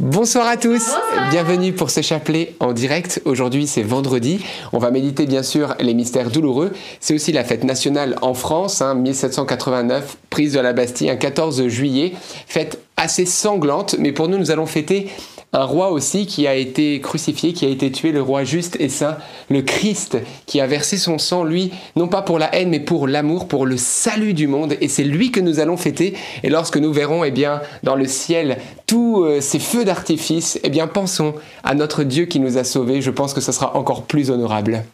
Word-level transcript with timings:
Bonsoir 0.00 0.46
à 0.46 0.56
tous, 0.56 0.92
bienvenue 1.32 1.72
pour 1.72 1.90
ce 1.90 2.02
chapelet 2.02 2.54
en 2.60 2.72
direct. 2.72 3.20
Aujourd'hui 3.24 3.66
c'est 3.66 3.82
vendredi, 3.82 4.44
on 4.72 4.78
va 4.78 4.92
méditer 4.92 5.26
bien 5.26 5.42
sûr 5.42 5.74
les 5.80 5.92
mystères 5.92 6.30
douloureux. 6.30 6.70
C'est 7.00 7.14
aussi 7.14 7.32
la 7.32 7.42
fête 7.42 7.64
nationale 7.64 8.14
en 8.22 8.32
France, 8.32 8.80
1789, 8.80 10.04
hein, 10.04 10.18
prise 10.30 10.52
de 10.52 10.60
la 10.60 10.72
Bastille, 10.72 11.10
un 11.10 11.16
14 11.16 11.66
juillet, 11.66 12.12
fête 12.46 12.78
assez 12.96 13.26
sanglante, 13.26 13.96
mais 13.98 14.12
pour 14.12 14.28
nous 14.28 14.38
nous 14.38 14.52
allons 14.52 14.66
fêter 14.66 15.08
un 15.52 15.64
roi 15.64 15.90
aussi 15.90 16.26
qui 16.26 16.46
a 16.46 16.54
été 16.54 17.00
crucifié, 17.00 17.54
qui 17.54 17.64
a 17.64 17.68
été 17.68 17.90
tué, 17.90 18.12
le 18.12 18.20
roi 18.20 18.44
juste 18.44 18.76
et 18.80 18.90
saint, 18.90 19.16
le 19.48 19.62
Christ, 19.62 20.18
qui 20.44 20.60
a 20.60 20.66
versé 20.66 20.98
son 20.98 21.16
sang, 21.16 21.42
lui, 21.42 21.72
non 21.96 22.06
pas 22.06 22.20
pour 22.20 22.38
la 22.38 22.54
haine, 22.54 22.68
mais 22.68 22.80
pour 22.80 23.08
l'amour, 23.08 23.48
pour 23.48 23.64
le 23.64 23.78
salut 23.78 24.34
du 24.34 24.46
monde. 24.46 24.76
Et 24.82 24.88
c'est 24.88 25.04
lui 25.04 25.30
que 25.30 25.40
nous 25.40 25.58
allons 25.58 25.78
fêter. 25.78 26.14
Et 26.42 26.50
lorsque 26.50 26.76
nous 26.76 26.92
verrons, 26.92 27.24
eh 27.24 27.30
bien, 27.30 27.62
dans 27.82 27.96
le 27.96 28.06
ciel, 28.06 28.58
tous 28.86 29.24
euh, 29.24 29.40
ces 29.40 29.58
feux 29.58 29.86
d'artifice, 29.86 30.60
eh 30.62 30.68
bien, 30.68 30.86
pensons 30.86 31.34
à 31.64 31.74
notre 31.74 32.04
Dieu 32.04 32.26
qui 32.26 32.40
nous 32.40 32.58
a 32.58 32.64
sauvés. 32.64 33.00
Je 33.00 33.10
pense 33.10 33.32
que 33.32 33.40
ce 33.40 33.52
sera 33.52 33.74
encore 33.74 34.02
plus 34.02 34.30
honorable. 34.30 34.84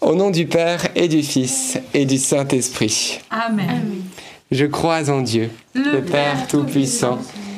Au 0.00 0.16
nom 0.16 0.30
du 0.30 0.46
Père 0.46 0.88
et 0.96 1.06
du 1.06 1.22
Fils 1.22 1.78
et 1.94 2.06
du 2.06 2.18
Saint-Esprit. 2.18 3.20
Amen. 3.30 4.02
Je 4.50 4.64
crois 4.64 5.10
en 5.10 5.20
Dieu, 5.20 5.50
le 5.74 6.00
Père 6.00 6.46
Tout-Puissant 6.48 7.18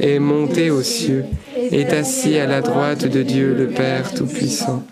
est 0.00 0.18
monté 0.18 0.70
aux 0.70 0.82
cieux, 0.82 1.24
est 1.70 1.92
assis 1.92 2.38
à 2.38 2.46
la 2.46 2.60
droite 2.60 3.06
de 3.06 3.22
Dieu 3.22 3.54
le 3.54 3.68
Père 3.68 4.12
Tout-Puissant 4.14 4.84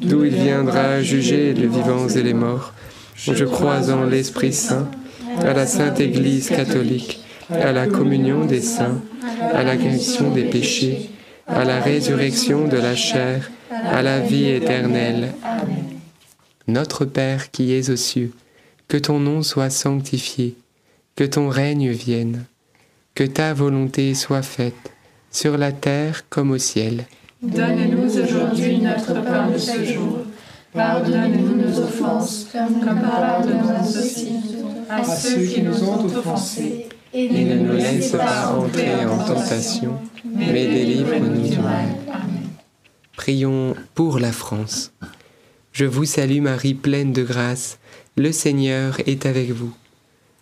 d'où 0.00 0.24
il 0.24 0.34
viendra 0.34 1.02
juger 1.02 1.54
les 1.54 1.66
vivants 1.66 2.08
et 2.08 2.22
les 2.22 2.34
morts. 2.34 2.72
Je 3.16 3.44
crois 3.44 3.90
en 3.90 4.04
l'Esprit 4.04 4.52
Saint, 4.52 4.90
à 5.40 5.52
la 5.52 5.66
Sainte 5.66 6.00
Église 6.00 6.48
catholique, 6.48 7.20
à 7.50 7.72
la 7.72 7.86
communion 7.86 8.44
des 8.44 8.60
saints, 8.60 9.00
à 9.40 9.62
la 9.62 9.76
guérison 9.76 10.30
des 10.30 10.44
péchés, 10.44 11.10
à 11.46 11.64
la 11.64 11.80
résurrection 11.80 12.68
de 12.68 12.76
la 12.76 12.94
chair, 12.94 13.50
à 13.70 14.02
la 14.02 14.20
vie 14.20 14.48
éternelle. 14.48 15.32
Notre 16.68 17.04
Père 17.04 17.50
qui 17.50 17.72
es 17.72 17.90
aux 17.90 17.96
cieux, 17.96 18.32
que 18.88 18.96
ton 18.96 19.20
nom 19.20 19.42
soit 19.42 19.70
sanctifié, 19.70 20.56
que 21.14 21.24
ton 21.24 21.48
règne 21.48 21.90
vienne, 21.90 22.44
que 23.16 23.24
ta 23.24 23.54
volonté 23.54 24.14
soit 24.14 24.42
faite, 24.42 24.92
sur 25.30 25.56
la 25.56 25.72
terre 25.72 26.28
comme 26.28 26.50
au 26.50 26.58
ciel. 26.58 27.06
Donne-nous 27.42 28.20
aujourd'hui 28.20 28.78
notre 28.78 29.14
pain 29.24 29.50
de 29.50 29.56
ce 29.56 29.84
jour. 29.84 30.18
Pardonne-nous 30.74 31.56
nos 31.56 31.78
offenses, 31.80 32.46
comme 32.52 33.00
pardonnons 33.00 33.80
aussi 33.88 34.34
à 34.90 35.02
ceux 35.02 35.46
qui 35.46 35.62
nous 35.62 35.82
ont 35.82 36.04
offensés. 36.04 36.90
Et 37.14 37.28
ne 37.30 37.56
nous 37.56 37.76
laisse 37.76 38.12
pas 38.12 38.52
entrer 38.54 39.06
en 39.06 39.16
tentation, 39.24 39.98
mais 40.22 40.66
délivre-nous 40.66 41.48
du 41.48 41.56
mal. 41.56 41.88
Prions 43.16 43.74
pour 43.94 44.18
la 44.18 44.32
France. 44.32 44.92
Je 45.72 45.86
vous 45.86 46.04
salue 46.04 46.42
Marie 46.42 46.74
pleine 46.74 47.14
de 47.14 47.22
grâce, 47.22 47.78
le 48.18 48.30
Seigneur 48.30 49.00
est 49.06 49.24
avec 49.24 49.52
vous. 49.52 49.74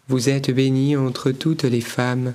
Vous 0.09 0.29
êtes 0.29 0.51
bénie 0.51 0.97
entre 0.97 1.31
toutes 1.31 1.63
les 1.63 1.81
femmes, 1.81 2.35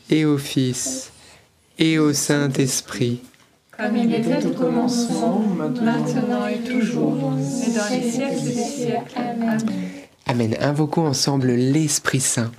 et 0.11 0.25
au 0.25 0.37
Fils, 0.37 1.11
et 1.79 1.97
au 1.97 2.13
Saint-Esprit 2.13 3.21
comme 3.81 3.97
il 3.97 4.13
était 4.13 4.45
au 4.45 4.51
commencement, 4.51 5.39
maintenant 5.39 6.45
et 6.45 6.59
toujours, 6.59 7.15
et 7.15 7.71
dans 7.71 7.89
les 7.89 8.11
siècles 8.11 8.43
des 8.43 8.63
siècles. 8.63 9.15
Amen. 9.15 9.59
Amen. 10.27 10.55
Invoquons 10.59 11.07
ensemble 11.07 11.51
l'Esprit 11.51 12.19
Saint. 12.19 12.51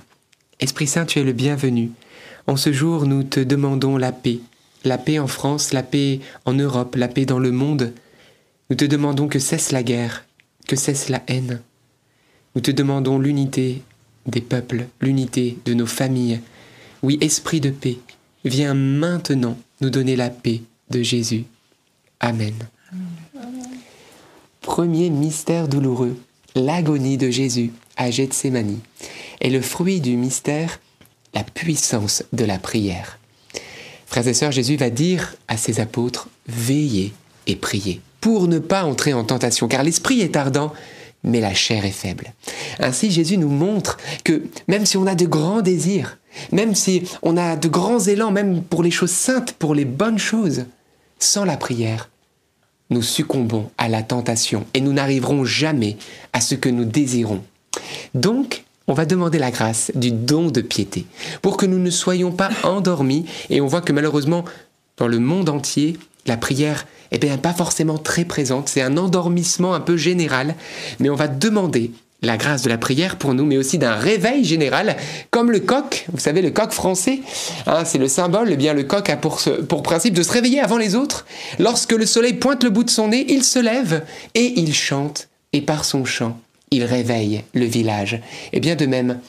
Esprit 0.59 0.87
Saint, 0.87 1.05
tu 1.05 1.19
es 1.19 1.23
le 1.23 1.31
bienvenu. 1.31 1.91
En 2.45 2.57
ce 2.57 2.73
jour, 2.73 3.05
nous 3.05 3.23
te 3.23 3.39
demandons 3.39 3.95
la 3.95 4.11
paix. 4.11 4.39
La 4.83 4.97
paix 4.97 5.17
en 5.17 5.27
France, 5.27 5.71
la 5.71 5.83
paix 5.83 6.19
en 6.45 6.53
Europe, 6.53 6.95
la 6.97 7.07
paix 7.07 7.25
dans 7.25 7.39
le 7.39 7.51
monde. 7.51 7.93
Nous 8.69 8.75
te 8.75 8.85
demandons 8.85 9.29
que 9.29 9.39
cesse 9.39 9.71
la 9.71 9.83
guerre, 9.83 10.25
que 10.67 10.75
cesse 10.75 11.07
la 11.07 11.23
haine. 11.27 11.61
Nous 12.55 12.61
te 12.61 12.71
demandons 12.71 13.17
l'unité 13.17 13.81
des 14.25 14.41
peuples, 14.41 14.87
l'unité 14.99 15.57
de 15.65 15.73
nos 15.73 15.85
familles. 15.85 16.41
Oui, 17.03 17.17
Esprit 17.19 17.59
de 17.59 17.69
paix, 17.69 17.97
viens 18.45 18.73
maintenant 18.73 19.57
nous 19.81 19.89
donner 19.89 20.15
la 20.15 20.29
paix 20.29 20.61
de 20.89 21.03
Jésus. 21.03 21.43
Amen. 22.21 22.53
Premier 24.61 25.09
mystère 25.09 25.67
douloureux, 25.67 26.17
l'agonie 26.55 27.17
de 27.17 27.29
Jésus 27.29 27.73
à 27.97 28.09
Gethsemane 28.09 28.79
est 29.41 29.49
le 29.49 29.59
fruit 29.59 29.99
du 29.99 30.15
mystère, 30.15 30.79
la 31.33 31.43
puissance 31.43 32.23
de 32.31 32.45
la 32.45 32.57
prière. 32.57 33.19
Frères 34.05 34.27
et 34.27 34.33
sœurs, 34.33 34.53
Jésus 34.53 34.77
va 34.77 34.89
dire 34.89 35.35
à 35.49 35.57
ses 35.57 35.81
apôtres, 35.81 36.29
veillez 36.47 37.11
et 37.47 37.57
priez 37.57 37.99
pour 38.21 38.47
ne 38.47 38.59
pas 38.59 38.85
entrer 38.85 39.11
en 39.11 39.25
tentation, 39.25 39.67
car 39.67 39.83
l'esprit 39.83 40.21
est 40.21 40.37
ardent, 40.37 40.71
mais 41.23 41.39
la 41.39 41.53
chair 41.53 41.85
est 41.85 41.91
faible. 41.91 42.33
Ainsi, 42.79 43.11
Jésus 43.11 43.37
nous 43.37 43.49
montre 43.49 43.97
que 44.23 44.43
même 44.67 44.85
si 44.85 44.97
on 44.97 45.07
a 45.07 45.15
de 45.15 45.25
grands 45.25 45.61
désirs, 45.61 46.17
même 46.51 46.75
si 46.75 47.03
on 47.21 47.37
a 47.37 47.55
de 47.55 47.67
grands 47.67 47.99
élans, 47.99 48.31
même 48.31 48.63
pour 48.63 48.83
les 48.83 48.91
choses 48.91 49.11
saintes, 49.11 49.53
pour 49.53 49.75
les 49.75 49.85
bonnes 49.85 50.19
choses, 50.19 50.65
sans 51.19 51.45
la 51.45 51.57
prière, 51.57 52.09
nous 52.89 53.01
succombons 53.01 53.69
à 53.77 53.87
la 53.87 54.03
tentation 54.03 54.65
et 54.73 54.81
nous 54.81 54.93
n'arriverons 54.93 55.45
jamais 55.45 55.97
à 56.33 56.41
ce 56.41 56.55
que 56.55 56.69
nous 56.69 56.85
désirons. 56.85 57.43
Donc, 58.13 58.63
on 58.87 58.93
va 58.93 59.05
demander 59.05 59.39
la 59.39 59.51
grâce 59.51 59.91
du 59.95 60.11
don 60.11 60.49
de 60.49 60.61
piété 60.61 61.05
pour 61.41 61.57
que 61.57 61.65
nous 61.65 61.79
ne 61.79 61.89
soyons 61.89 62.31
pas 62.31 62.49
endormis 62.63 63.25
et 63.49 63.61
on 63.61 63.67
voit 63.67 63.81
que 63.81 63.93
malheureusement, 63.93 64.43
dans 64.97 65.07
le 65.07 65.19
monde 65.19 65.49
entier, 65.49 65.97
la 66.25 66.37
prière 66.37 66.85
est 67.11 67.19
bien 67.19 67.37
pas 67.37 67.53
forcément 67.53 67.97
très 67.97 68.25
présente, 68.25 68.69
c'est 68.69 68.81
un 68.81 68.97
endormissement 68.97 69.73
un 69.73 69.79
peu 69.79 69.97
général, 69.97 70.55
mais 70.99 71.09
on 71.09 71.15
va 71.15 71.27
demander 71.27 71.91
la 72.23 72.37
grâce 72.37 72.61
de 72.63 72.69
la 72.69 72.77
prière 72.77 73.17
pour 73.17 73.33
nous, 73.33 73.45
mais 73.45 73.57
aussi 73.57 73.77
d'un 73.77 73.95
réveil 73.95 74.43
général, 74.45 74.95
comme 75.29 75.51
le 75.51 75.59
coq, 75.59 76.05
vous 76.11 76.19
savez, 76.19 76.41
le 76.41 76.51
coq 76.51 76.71
français, 76.71 77.19
hein, 77.67 77.83
c'est 77.85 77.97
le 77.97 78.07
symbole, 78.07 78.49
eh 78.51 78.55
bien 78.55 78.73
le 78.73 78.83
coq 78.83 79.09
a 79.09 79.17
pour, 79.17 79.41
pour 79.67 79.83
principe 79.83 80.13
de 80.13 80.23
se 80.23 80.31
réveiller 80.31 80.61
avant 80.61 80.77
les 80.77 80.95
autres. 80.95 81.25
Lorsque 81.59 81.91
le 81.91 82.05
soleil 82.05 82.33
pointe 82.33 82.63
le 82.63 82.69
bout 82.69 82.85
de 82.85 82.89
son 82.89 83.09
nez, 83.09 83.25
il 83.27 83.43
se 83.43 83.59
lève 83.59 84.03
et 84.35 84.53
il 84.55 84.73
chante, 84.73 85.27
et 85.51 85.61
par 85.61 85.85
son 85.85 86.05
chant, 86.05 86.39
il 86.71 86.85
réveille 86.85 87.43
le 87.53 87.65
village. 87.65 88.19
Et 88.53 88.59
bien 88.59 88.75
de 88.75 88.85
même, 88.85 89.19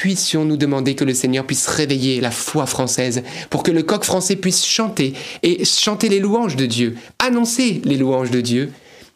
puissions-nous 0.00 0.56
demander 0.56 0.94
que 0.94 1.04
le 1.04 1.12
Seigneur 1.12 1.44
puisse 1.44 1.66
réveiller 1.66 2.22
la 2.22 2.30
foi 2.30 2.64
française 2.64 3.22
pour 3.50 3.62
que 3.62 3.70
le 3.70 3.82
coq 3.82 4.02
français 4.02 4.34
puisse 4.34 4.64
chanter 4.64 5.12
et 5.42 5.62
chanter 5.66 6.08
les 6.08 6.20
louanges 6.20 6.56
de 6.56 6.64
Dieu, 6.64 6.96
annoncer 7.18 7.82
les 7.84 7.98
louanges 7.98 8.30
de 8.30 8.40
Dieu, 8.40 8.72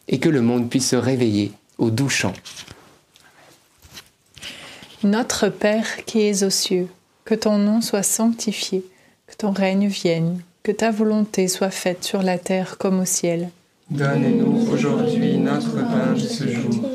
et 0.07 0.19
que 0.19 0.29
le 0.29 0.43
monde 0.43 0.69
puisse 0.69 0.89
se 0.89 0.95
réveiller 0.95 1.53
au 1.79 1.89
doux 1.89 2.09
chant 2.09 2.33
Notre 5.01 5.49
Père 5.49 6.05
qui 6.05 6.21
es 6.21 6.43
aux 6.43 6.51
cieux, 6.51 6.87
que 7.23 7.33
ton 7.33 7.57
nom 7.57 7.81
soit 7.81 8.03
sanctifié, 8.03 8.85
que 9.25 9.35
ton 9.35 9.53
règne 9.53 9.87
vienne, 9.87 10.39
que 10.61 10.71
ta 10.71 10.91
volonté 10.91 11.47
soit 11.47 11.71
faite 11.71 12.03
sur 12.03 12.21
la 12.21 12.37
terre 12.37 12.77
comme 12.77 12.99
au 12.99 13.05
ciel. 13.05 13.49
Donne-nous 13.89 14.71
aujourd'hui 14.71 15.39
notre 15.39 15.73
pain 15.73 16.13
de 16.13 16.19
ce 16.19 16.47
jour. 16.47 16.94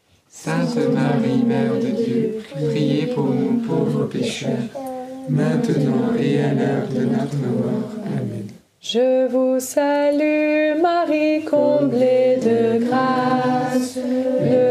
Sainte 0.33 0.77
Marie, 0.93 1.43
Mère 1.45 1.73
de 1.75 2.03
Dieu, 2.03 2.41
priez 2.69 3.07
pour 3.07 3.25
nous 3.25 3.57
pauvres 3.67 4.05
pécheurs, 4.05 4.49
maintenant 5.29 6.15
et 6.17 6.41
à 6.41 6.53
l'heure 6.53 6.87
de 6.87 7.01
notre 7.01 7.35
mort. 7.35 7.91
Amen. 8.05 8.47
Je 8.79 9.27
vous 9.27 9.59
salue 9.59 10.81
Marie, 10.81 11.43
comblée 11.43 12.39
de 12.41 12.83
grâce, 12.85 13.97
le 13.97 14.70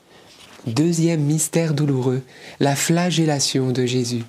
Deuxième 0.67 1.21
mystère 1.21 1.73
douloureux, 1.73 2.21
la 2.59 2.75
flagellation 2.75 3.71
de 3.71 3.85
Jésus. 3.85 4.23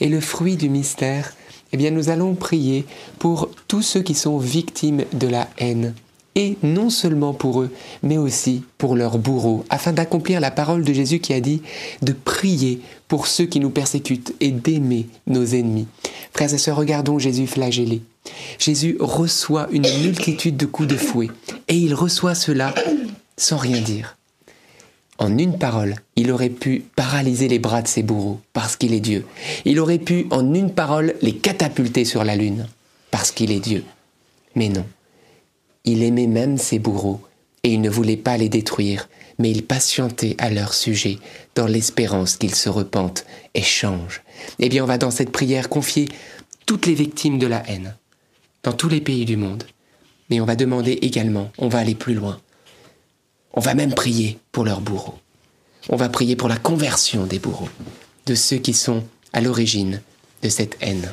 Et 0.00 0.08
le 0.08 0.20
fruit 0.20 0.56
du 0.56 0.70
mystère, 0.70 1.34
eh 1.72 1.76
bien 1.76 1.90
nous 1.90 2.08
allons 2.08 2.34
prier 2.34 2.86
pour 3.18 3.50
tous 3.68 3.82
ceux 3.82 4.00
qui 4.00 4.14
sont 4.14 4.38
victimes 4.38 5.04
de 5.12 5.28
la 5.28 5.48
haine. 5.58 5.94
Et 6.36 6.56
non 6.62 6.88
seulement 6.88 7.34
pour 7.34 7.60
eux, 7.60 7.70
mais 8.02 8.16
aussi 8.16 8.62
pour 8.78 8.96
leurs 8.96 9.18
bourreaux, 9.18 9.64
afin 9.68 9.92
d'accomplir 9.92 10.40
la 10.40 10.50
parole 10.50 10.84
de 10.84 10.92
Jésus 10.92 11.20
qui 11.20 11.32
a 11.34 11.40
dit 11.40 11.62
de 12.00 12.12
prier 12.12 12.80
pour 13.06 13.26
ceux 13.26 13.44
qui 13.44 13.60
nous 13.60 13.70
persécutent 13.70 14.34
et 14.40 14.50
d'aimer 14.50 15.06
nos 15.26 15.44
ennemis. 15.44 15.86
Frères 16.32 16.52
et 16.52 16.58
sœurs, 16.58 16.78
regardons 16.78 17.18
Jésus 17.18 17.46
flagellé. 17.46 18.02
Jésus 18.58 18.96
reçoit 18.98 19.68
une 19.70 19.86
multitude 20.02 20.56
de 20.56 20.66
coups 20.66 20.88
de 20.88 20.96
fouet, 20.96 21.28
et 21.68 21.76
il 21.76 21.94
reçoit 21.94 22.34
cela 22.34 22.74
sans 23.36 23.58
rien 23.58 23.80
dire. 23.80 24.16
En 25.18 25.38
une 25.38 25.58
parole, 25.58 25.96
il 26.16 26.32
aurait 26.32 26.48
pu 26.48 26.84
paralyser 26.96 27.48
les 27.48 27.58
bras 27.58 27.82
de 27.82 27.88
ses 27.88 28.02
bourreaux, 28.02 28.40
parce 28.52 28.76
qu'il 28.76 28.92
est 28.92 29.00
Dieu. 29.00 29.24
Il 29.64 29.78
aurait 29.78 29.98
pu, 29.98 30.26
en 30.30 30.54
une 30.54 30.72
parole, 30.72 31.14
les 31.22 31.36
catapulter 31.36 32.04
sur 32.04 32.24
la 32.24 32.36
lune, 32.36 32.66
parce 33.10 33.30
qu'il 33.30 33.52
est 33.52 33.60
Dieu. 33.60 33.84
Mais 34.56 34.68
non. 34.68 34.84
Il 35.84 36.02
aimait 36.02 36.26
même 36.26 36.58
ses 36.58 36.78
bourreaux, 36.78 37.20
et 37.62 37.72
il 37.72 37.80
ne 37.80 37.90
voulait 37.90 38.16
pas 38.16 38.36
les 38.36 38.48
détruire, 38.48 39.08
mais 39.38 39.50
il 39.50 39.64
patientait 39.64 40.36
à 40.38 40.50
leur 40.50 40.74
sujet, 40.74 41.18
dans 41.54 41.66
l'espérance 41.66 42.36
qu'ils 42.36 42.54
se 42.54 42.68
repentent 42.68 43.24
et 43.54 43.62
changent. 43.62 44.22
Eh 44.58 44.68
bien, 44.68 44.82
on 44.82 44.88
va 44.88 44.98
dans 44.98 45.10
cette 45.10 45.32
prière 45.32 45.68
confier 45.68 46.08
toutes 46.66 46.86
les 46.86 46.94
victimes 46.94 47.38
de 47.38 47.46
la 47.46 47.62
haine, 47.68 47.94
dans 48.64 48.72
tous 48.72 48.88
les 48.88 49.00
pays 49.00 49.24
du 49.24 49.36
monde. 49.36 49.64
Mais 50.30 50.40
on 50.40 50.46
va 50.46 50.56
demander 50.56 50.92
également, 51.02 51.52
on 51.58 51.68
va 51.68 51.78
aller 51.78 51.94
plus 51.94 52.14
loin. 52.14 52.40
On 53.54 53.60
va 53.60 53.74
même 53.74 53.94
prier 53.94 54.38
pour 54.52 54.64
leurs 54.64 54.80
bourreaux. 54.80 55.14
On 55.88 55.96
va 55.96 56.08
prier 56.08 56.34
pour 56.34 56.48
la 56.48 56.56
conversion 56.56 57.24
des 57.24 57.38
bourreaux, 57.38 57.68
de 58.26 58.34
ceux 58.34 58.56
qui 58.56 58.74
sont 58.74 59.04
à 59.32 59.40
l'origine 59.40 60.00
de 60.42 60.48
cette 60.48 60.76
haine. 60.80 61.08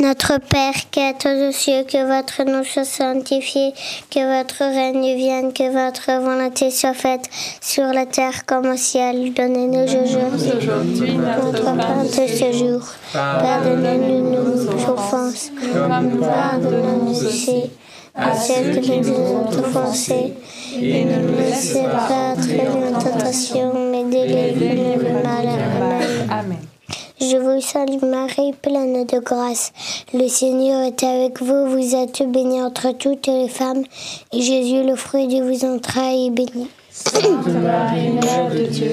Notre 0.00 0.38
Père 0.38 0.90
qui 0.92 1.00
est 1.00 1.26
aux 1.26 1.50
cieux, 1.50 1.82
que 1.82 2.06
votre 2.06 2.44
nom 2.48 2.62
soit 2.62 2.84
sanctifié, 2.84 3.72
que 4.10 4.38
votre 4.38 4.60
règne 4.60 5.16
vienne, 5.16 5.52
que 5.52 5.68
votre 5.70 6.22
volonté 6.22 6.70
soit 6.70 6.94
faite 6.94 7.28
sur 7.60 7.84
la 7.84 8.06
terre 8.06 8.46
comme 8.46 8.66
au 8.66 8.76
ciel. 8.76 9.34
Donnez-nous 9.34 9.92
aujourd'hui 10.02 11.14
notre 11.18 11.76
pain 11.76 12.04
de 12.04 12.28
ce 12.28 12.52
jour. 12.56 12.88
Pardonnez-nous 13.12 14.22
nos 14.30 14.92
offenses, 14.92 15.50
comme 15.72 16.10
nous 16.10 16.20
pardonnons 16.20 17.10
aussi 17.10 17.64
à 18.18 18.34
ceux 18.34 18.80
qui 18.80 19.00
nous 19.00 19.10
ont 19.10 19.48
offensés. 19.48 20.34
Et 20.80 21.04
ne 21.04 21.20
nous 21.20 21.38
laissez 21.38 21.82
pas 21.82 22.34
entrer 22.34 22.66
en 22.68 22.98
tentation, 22.98 23.72
mais 23.90 24.04
délivrez-nous 24.04 24.98
du 24.98 25.12
mal. 25.12 25.48
Amen. 26.30 26.58
Je 27.20 27.36
vous 27.36 27.60
salue 27.60 28.04
Marie, 28.04 28.52
pleine 28.62 29.04
de 29.04 29.18
grâce. 29.18 29.72
Le 30.14 30.28
Seigneur 30.28 30.82
est 30.82 31.02
avec 31.02 31.42
vous. 31.42 31.66
Vous 31.66 31.96
êtes 31.96 32.22
bénie 32.30 32.62
entre 32.62 32.92
toutes 32.92 33.26
les 33.26 33.48
femmes. 33.48 33.82
Et 34.32 34.40
Jésus, 34.40 34.84
le 34.84 34.94
fruit 34.94 35.26
de 35.26 35.42
vos 35.42 35.64
entrailles, 35.64 36.28
est 36.28 36.30
béni. 36.30 36.68
Sainte 36.90 37.46
Marie, 37.46 38.10
Mère 38.10 38.50
de 38.52 38.66
Dieu, 38.66 38.92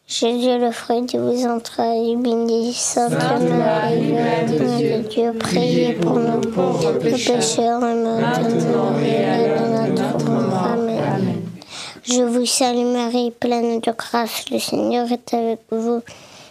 Jésus, 0.11 0.59
le 0.59 0.71
fruit 0.71 1.03
de 1.03 1.17
vos 1.17 1.45
entrailles, 1.47 2.17
béni. 2.17 2.73
Sainte 2.73 3.13
Marie, 3.13 4.11
Mère 4.11 4.45
de 4.45 5.07
Dieu, 5.07 5.31
priez 5.39 5.93
pour 5.93 6.19
nous 6.19 6.41
pauvres 6.41 6.99
pécheurs, 6.99 7.79
maintenant 7.79 8.19
et 8.99 9.23
à 9.23 9.87
notre 9.87 10.29
mort. 10.29 10.67
Amen. 10.73 11.41
Je 12.03 12.23
vous 12.23 12.45
salue 12.45 12.87
Marie, 12.87 13.31
pleine 13.31 13.79
de 13.79 13.91
grâce, 13.97 14.49
le 14.51 14.59
Seigneur 14.59 15.09
est 15.09 15.33
avec 15.33 15.59
vous. 15.71 16.01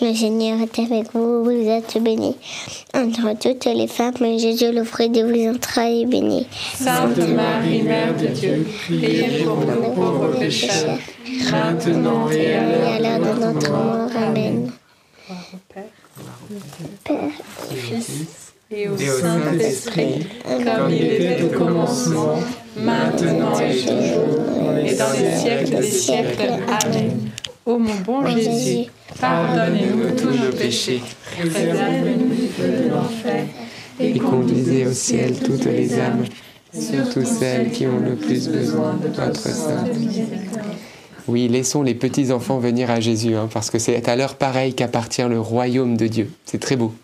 Le 0.00 0.14
Seigneur 0.14 0.58
est 0.60 0.78
avec 0.78 1.12
vous, 1.12 1.44
vous 1.44 1.68
êtes 1.68 2.02
bénie 2.02 2.34
entre 2.94 3.38
toutes 3.38 3.66
les 3.66 3.86
femmes, 3.86 4.14
et 4.24 4.38
Jésus, 4.38 4.72
le 4.72 4.84
fruit 4.84 5.10
de 5.10 5.22
vos 5.22 5.54
entrailles, 5.54 6.02
est 6.02 6.06
béni. 6.06 6.46
Sainte 6.74 7.18
Marie, 7.18 7.82
Mère 7.82 8.16
de 8.16 8.26
Dieu, 8.28 8.66
priez 8.84 9.44
pour 9.44 9.58
nous 9.58 9.92
pauvres 9.94 10.38
pécheurs, 10.38 10.98
maintenant 11.50 12.30
et 12.30 12.54
à 12.54 12.98
et 13.00 13.06
à 13.06 13.18
l'heure 13.18 13.36
de 13.36 13.40
notre 13.40 13.70
mort. 13.70 14.10
Amen. 14.16 14.70
Père, 15.68 15.84
Et 18.70 18.88
au 18.88 18.96
et 18.96 19.10
au 19.10 19.18
Saint-Esprit, 19.18 20.26
comme 20.44 20.90
il 20.90 21.04
était 21.04 21.42
au 21.42 21.58
commencement, 21.58 22.38
maintenant 22.76 23.58
et 23.60 23.76
toujours, 23.76 24.78
et 24.84 24.94
dans 24.94 25.12
les 25.12 25.36
siècles 25.36 25.76
des 25.76 25.82
siècles. 25.82 26.52
Amen. 26.82 27.30
Ô 27.64 27.78
mon 27.78 27.94
bon 28.04 28.26
Jésus, 28.26 28.90
Pardonnez-nous 29.20 30.16
tous 30.16 30.30
nos 30.30 30.52
péchés, 30.52 31.02
du 31.42 31.50
feu 31.50 32.68
de 32.68 32.90
l'enfer, 32.90 33.46
Et 34.00 34.18
conduisez 34.18 34.86
au 34.86 34.92
ciel 34.92 35.38
toutes 35.38 35.64
les 35.64 35.98
âmes, 35.98 36.24
surtout 36.72 37.24
celles 37.24 37.70
qui 37.70 37.86
ont 37.86 38.00
le 38.00 38.16
plus 38.16 38.48
besoin 38.48 38.94
de 38.94 39.08
votre 39.08 39.40
sainte 39.40 39.90
Oui, 41.28 41.48
laissons 41.48 41.82
les 41.82 41.94
petits 41.94 42.32
enfants 42.32 42.58
venir 42.58 42.90
à 42.90 43.00
Jésus, 43.00 43.34
hein, 43.34 43.48
parce 43.52 43.70
que 43.70 43.78
c'est 43.78 44.08
à 44.08 44.16
l'heure 44.16 44.36
pareille 44.36 44.74
qu'appartient 44.74 45.22
le 45.22 45.40
royaume 45.40 45.96
de 45.96 46.06
Dieu. 46.06 46.30
C'est 46.44 46.60
très 46.60 46.76
beau. 46.76 46.94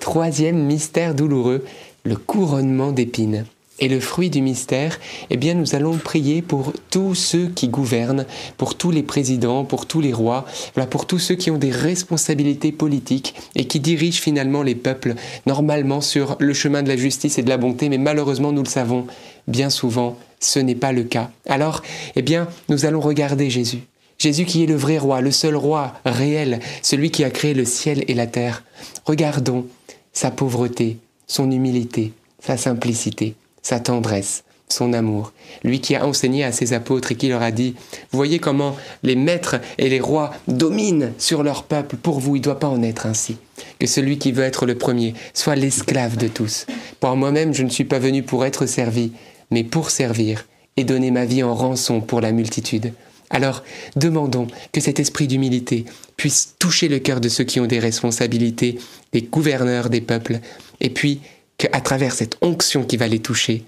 Troisième 0.00 0.62
mystère 0.62 1.14
douloureux, 1.14 1.64
le 2.04 2.16
couronnement 2.16 2.92
d'épines. 2.92 3.44
Et 3.78 3.88
le 3.88 4.00
fruit 4.00 4.30
du 4.30 4.40
mystère, 4.40 4.98
eh 5.28 5.36
bien, 5.36 5.52
nous 5.52 5.74
allons 5.74 5.98
prier 5.98 6.40
pour 6.40 6.72
tous 6.90 7.14
ceux 7.14 7.48
qui 7.48 7.68
gouvernent, 7.68 8.24
pour 8.56 8.74
tous 8.74 8.90
les 8.90 9.02
présidents, 9.02 9.66
pour 9.66 9.84
tous 9.84 10.00
les 10.00 10.14
rois, 10.14 10.46
voilà, 10.74 10.86
pour 10.86 11.06
tous 11.06 11.18
ceux 11.18 11.34
qui 11.34 11.50
ont 11.50 11.58
des 11.58 11.70
responsabilités 11.70 12.72
politiques 12.72 13.34
et 13.54 13.66
qui 13.66 13.78
dirigent 13.78 14.22
finalement 14.22 14.62
les 14.62 14.74
peuples 14.74 15.14
normalement 15.44 16.00
sur 16.00 16.36
le 16.38 16.54
chemin 16.54 16.82
de 16.82 16.88
la 16.88 16.96
justice 16.96 17.36
et 17.38 17.42
de 17.42 17.50
la 17.50 17.58
bonté, 17.58 17.90
mais 17.90 17.98
malheureusement, 17.98 18.50
nous 18.50 18.62
le 18.62 18.68
savons, 18.68 19.06
bien 19.46 19.68
souvent, 19.68 20.16
ce 20.40 20.58
n'est 20.58 20.74
pas 20.74 20.92
le 20.92 21.04
cas. 21.04 21.30
Alors, 21.46 21.82
eh 22.14 22.22
bien, 22.22 22.48
nous 22.70 22.86
allons 22.86 23.00
regarder 23.00 23.50
Jésus. 23.50 23.80
Jésus 24.18 24.46
qui 24.46 24.64
est 24.64 24.66
le 24.66 24.76
vrai 24.76 24.96
roi, 24.96 25.20
le 25.20 25.30
seul 25.30 25.54
roi 25.54 25.92
réel, 26.06 26.60
celui 26.80 27.10
qui 27.10 27.24
a 27.24 27.30
créé 27.30 27.52
le 27.52 27.66
ciel 27.66 28.04
et 28.08 28.14
la 28.14 28.26
terre. 28.26 28.64
Regardons 29.04 29.66
sa 30.14 30.30
pauvreté, 30.30 30.96
son 31.26 31.50
humilité, 31.50 32.12
sa 32.40 32.56
simplicité 32.56 33.34
sa 33.66 33.80
tendresse, 33.80 34.44
son 34.68 34.92
amour. 34.92 35.32
Lui 35.64 35.80
qui 35.80 35.96
a 35.96 36.06
enseigné 36.06 36.44
à 36.44 36.52
ses 36.52 36.72
apôtres 36.72 37.10
et 37.10 37.16
qui 37.16 37.28
leur 37.28 37.42
a 37.42 37.50
dit, 37.50 37.74
voyez 38.12 38.38
comment 38.38 38.76
les 39.02 39.16
maîtres 39.16 39.56
et 39.76 39.88
les 39.88 39.98
rois 39.98 40.32
dominent 40.46 41.12
sur 41.18 41.42
leur 41.42 41.64
peuple, 41.64 41.96
pour 41.96 42.20
vous, 42.20 42.36
il 42.36 42.38
ne 42.38 42.44
doit 42.44 42.60
pas 42.60 42.68
en 42.68 42.80
être 42.84 43.06
ainsi. 43.06 43.38
Que 43.80 43.88
celui 43.88 44.18
qui 44.18 44.30
veut 44.30 44.44
être 44.44 44.66
le 44.66 44.76
premier 44.76 45.14
soit 45.34 45.56
l'esclave 45.56 46.16
de 46.16 46.28
tous. 46.28 46.66
Pour 47.00 47.16
moi-même, 47.16 47.54
je 47.54 47.64
ne 47.64 47.68
suis 47.68 47.82
pas 47.82 47.98
venu 47.98 48.22
pour 48.22 48.44
être 48.44 48.66
servi, 48.66 49.10
mais 49.50 49.64
pour 49.64 49.90
servir 49.90 50.46
et 50.76 50.84
donner 50.84 51.10
ma 51.10 51.24
vie 51.24 51.42
en 51.42 51.52
rançon 51.52 52.00
pour 52.00 52.20
la 52.20 52.30
multitude. 52.30 52.92
Alors, 53.30 53.64
demandons 53.96 54.46
que 54.70 54.80
cet 54.80 55.00
esprit 55.00 55.26
d'humilité 55.26 55.86
puisse 56.16 56.54
toucher 56.60 56.86
le 56.86 57.00
cœur 57.00 57.20
de 57.20 57.28
ceux 57.28 57.42
qui 57.42 57.58
ont 57.58 57.66
des 57.66 57.80
responsabilités, 57.80 58.78
des 59.12 59.22
gouverneurs 59.22 59.90
des 59.90 60.00
peuples, 60.00 60.38
et 60.80 60.90
puis 60.90 61.20
qu'à 61.58 61.80
travers 61.80 62.12
cette 62.12 62.36
onction 62.42 62.84
qui 62.84 62.96
va 62.96 63.08
les 63.08 63.20
toucher, 63.20 63.64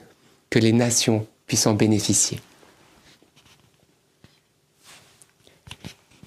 que 0.51 0.59
les 0.59 0.73
nations 0.73 1.27
puissent 1.47 1.67
en 1.67 1.75
bénéficier. 1.75 2.41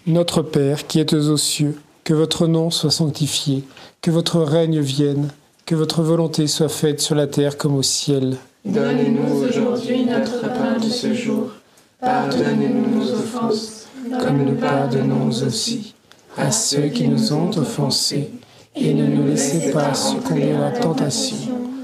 Notre 0.07 0.41
Père 0.41 0.87
qui 0.87 0.99
êtes 0.99 1.13
aux 1.13 1.37
cieux, 1.37 1.79
que 2.03 2.13
votre 2.13 2.47
nom 2.47 2.71
soit 2.71 2.89
sanctifié, 2.89 3.63
que 4.01 4.09
votre 4.09 4.39
règne 4.41 4.79
vienne, 4.79 5.29
que 5.65 5.75
votre 5.75 6.01
volonté 6.01 6.47
soit 6.47 6.69
faite 6.69 6.99
sur 6.99 7.15
la 7.15 7.27
terre 7.27 7.57
comme 7.57 7.75
au 7.75 7.83
ciel. 7.83 8.37
Donnez-nous 8.65 9.43
aujourd'hui 9.43 10.05
notre 10.05 10.41
pain 10.41 10.79
de 10.79 10.89
ce 10.89 11.13
jour. 11.13 11.51
Pardonnez-nous 11.99 12.95
nos 12.95 13.11
offenses, 13.11 13.87
comme 14.19 14.43
nous 14.43 14.55
pardonnons 14.55 15.29
aussi 15.29 15.93
à 16.35 16.51
ceux 16.51 16.87
qui 16.87 17.07
nous 17.07 17.33
ont 17.33 17.55
offensés 17.57 18.31
et 18.75 18.93
ne 18.93 19.05
nous 19.05 19.27
laissez 19.27 19.71
pas 19.71 19.93
succomber 19.93 20.53
à 20.53 20.59
la 20.59 20.71
tentation, 20.71 21.35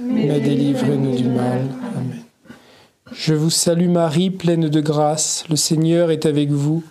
mais 0.03 0.39
délivrez-nous 0.39 1.15
du 1.15 1.25
mal. 1.25 1.61
Amen. 1.95 2.21
Je 3.11 3.33
vous 3.33 3.49
salue 3.49 3.89
Marie, 3.89 4.29
pleine 4.29 4.69
de 4.69 4.81
grâce, 4.81 5.45
le 5.49 5.55
Seigneur 5.55 6.11
est 6.11 6.25
avec 6.25 6.49
vous. 6.49 6.83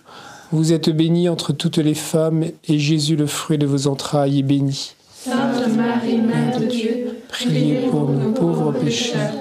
Vous 0.51 0.71
êtes 0.71 0.89
bénie 0.89 1.29
entre 1.29 1.51
toutes 1.51 1.77
les 1.77 1.93
femmes, 1.93 2.45
et 2.67 2.79
Jésus, 2.79 3.15
le 3.15 3.27
fruit 3.27 3.57
de 3.57 3.65
vos 3.65 3.87
entrailles, 3.87 4.39
est 4.39 4.43
béni. 4.43 4.95
Sainte 5.13 5.75
Marie, 5.75 6.17
Mère 6.17 6.59
de 6.59 6.65
Dieu, 6.65 7.17
priez 7.27 7.87
pour 7.89 8.09
nous 8.09 8.31
pauvres 8.31 8.71
pécheurs, 8.71 9.33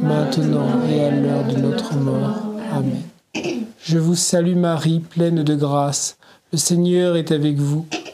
maintenant 0.00 0.68
et 0.90 1.04
à 1.04 1.10
l'heure 1.10 1.46
de 1.46 1.56
notre 1.56 1.96
mort. 1.96 2.42
Amen. 2.72 3.02
Je 3.82 3.98
vous 3.98 4.14
salue 4.14 4.56
Marie, 4.56 5.00
pleine 5.00 5.42
de 5.42 5.54
grâce, 5.54 6.16
le 6.52 6.58
Seigneur 6.58 7.16
est 7.16 7.32
avec 7.32 7.56
vous. 7.56 7.86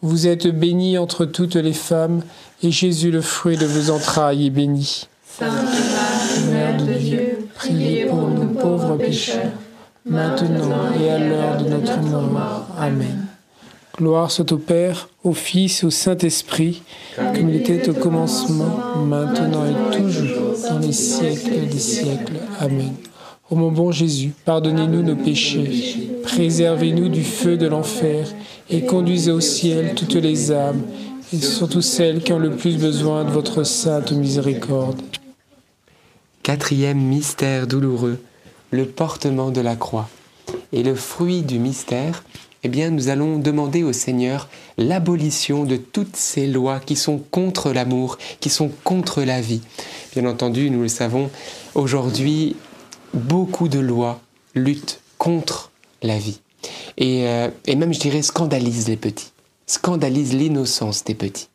Vous 0.00 0.28
êtes 0.28 0.46
bénie 0.46 0.96
entre 0.96 1.24
toutes 1.24 1.56
les 1.56 1.72
femmes, 1.72 2.22
et 2.62 2.70
Jésus, 2.70 3.10
le 3.10 3.20
fruit 3.20 3.56
de 3.56 3.66
vos 3.66 3.90
entrailles, 3.90 4.46
est 4.46 4.50
béni. 4.50 5.08
Sainte 5.38 5.50
Marie, 5.50 6.50
Mère 6.52 6.76
de 6.76 6.92
Dieu, 6.92 7.48
priez 7.56 8.06
pour 8.06 8.28
nous 8.28 8.46
pauvres 8.46 8.96
pécheurs, 8.96 9.50
maintenant 10.06 10.92
et 11.00 11.10
à 11.10 11.18
l'heure 11.18 11.56
de 11.56 11.68
notre 11.68 12.00
mort. 12.00 12.66
Amen. 12.78 13.26
Gloire 13.96 14.30
soit 14.30 14.52
au 14.52 14.58
Père, 14.58 15.08
au 15.24 15.32
Fils, 15.32 15.82
au 15.82 15.90
Saint-Esprit, 15.90 16.82
comme 17.16 17.48
il 17.48 17.56
était 17.56 17.88
au 17.88 17.94
commencement, 17.94 18.78
maintenant 19.04 19.64
et 19.66 19.96
toujours, 19.96 20.54
dans 20.68 20.78
les 20.78 20.92
siècles 20.92 21.66
des 21.68 21.78
siècles. 21.80 22.38
Amen. 22.60 22.94
Ô 23.50 23.56
mon 23.56 23.72
bon 23.72 23.92
Jésus, 23.92 24.34
pardonnez-nous 24.44 25.02
nos 25.02 25.16
péchés, 25.16 26.10
préservez-nous 26.22 27.08
du 27.08 27.24
feu 27.24 27.56
de 27.56 27.66
l'enfer, 27.66 28.28
et 28.68 28.84
conduisez 28.84 29.30
au 29.30 29.40
ciel 29.40 29.94
toutes 29.94 30.16
les 30.16 30.52
âmes, 30.52 30.82
et 31.32 31.38
surtout 31.38 31.80
celles 31.80 32.22
qui 32.22 32.34
ont 32.34 32.38
le 32.38 32.50
plus 32.50 32.76
besoin 32.76 33.24
de 33.24 33.30
votre 33.30 33.62
sainte 33.62 34.12
miséricorde. 34.12 35.00
Quatrième 36.42 36.98
mystère 36.98 37.66
douloureux, 37.66 38.18
le 38.70 38.84
portement 38.84 39.50
de 39.50 39.62
la 39.62 39.76
croix. 39.76 40.10
Et 40.74 40.82
le 40.82 40.94
fruit 40.94 41.40
du 41.40 41.58
mystère, 41.58 42.24
eh 42.64 42.68
bien 42.68 42.90
nous 42.90 43.08
allons 43.08 43.38
demander 43.38 43.82
au 43.82 43.94
Seigneur 43.94 44.50
l'abolition 44.76 45.64
de 45.64 45.76
toutes 45.76 46.16
ces 46.16 46.46
lois 46.46 46.80
qui 46.80 46.96
sont 46.96 47.16
contre 47.30 47.72
l'amour, 47.72 48.18
qui 48.40 48.50
sont 48.50 48.70
contre 48.84 49.22
la 49.22 49.40
vie. 49.40 49.62
Bien 50.14 50.26
entendu, 50.26 50.68
nous 50.68 50.82
le 50.82 50.88
savons, 50.88 51.30
aujourd'hui, 51.74 52.56
beaucoup 53.14 53.68
de 53.68 53.78
lois 53.78 54.20
luttent 54.54 55.00
contre 55.18 55.70
la 56.02 56.18
vie. 56.18 56.40
Et, 56.96 57.26
euh, 57.26 57.48
et 57.66 57.76
même, 57.76 57.92
je 57.92 58.00
dirais, 58.00 58.22
scandalisent 58.22 58.88
les 58.88 58.96
petits, 58.96 59.32
scandalisent 59.66 60.34
l'innocence 60.34 61.04
des 61.04 61.14
petits. 61.14 61.48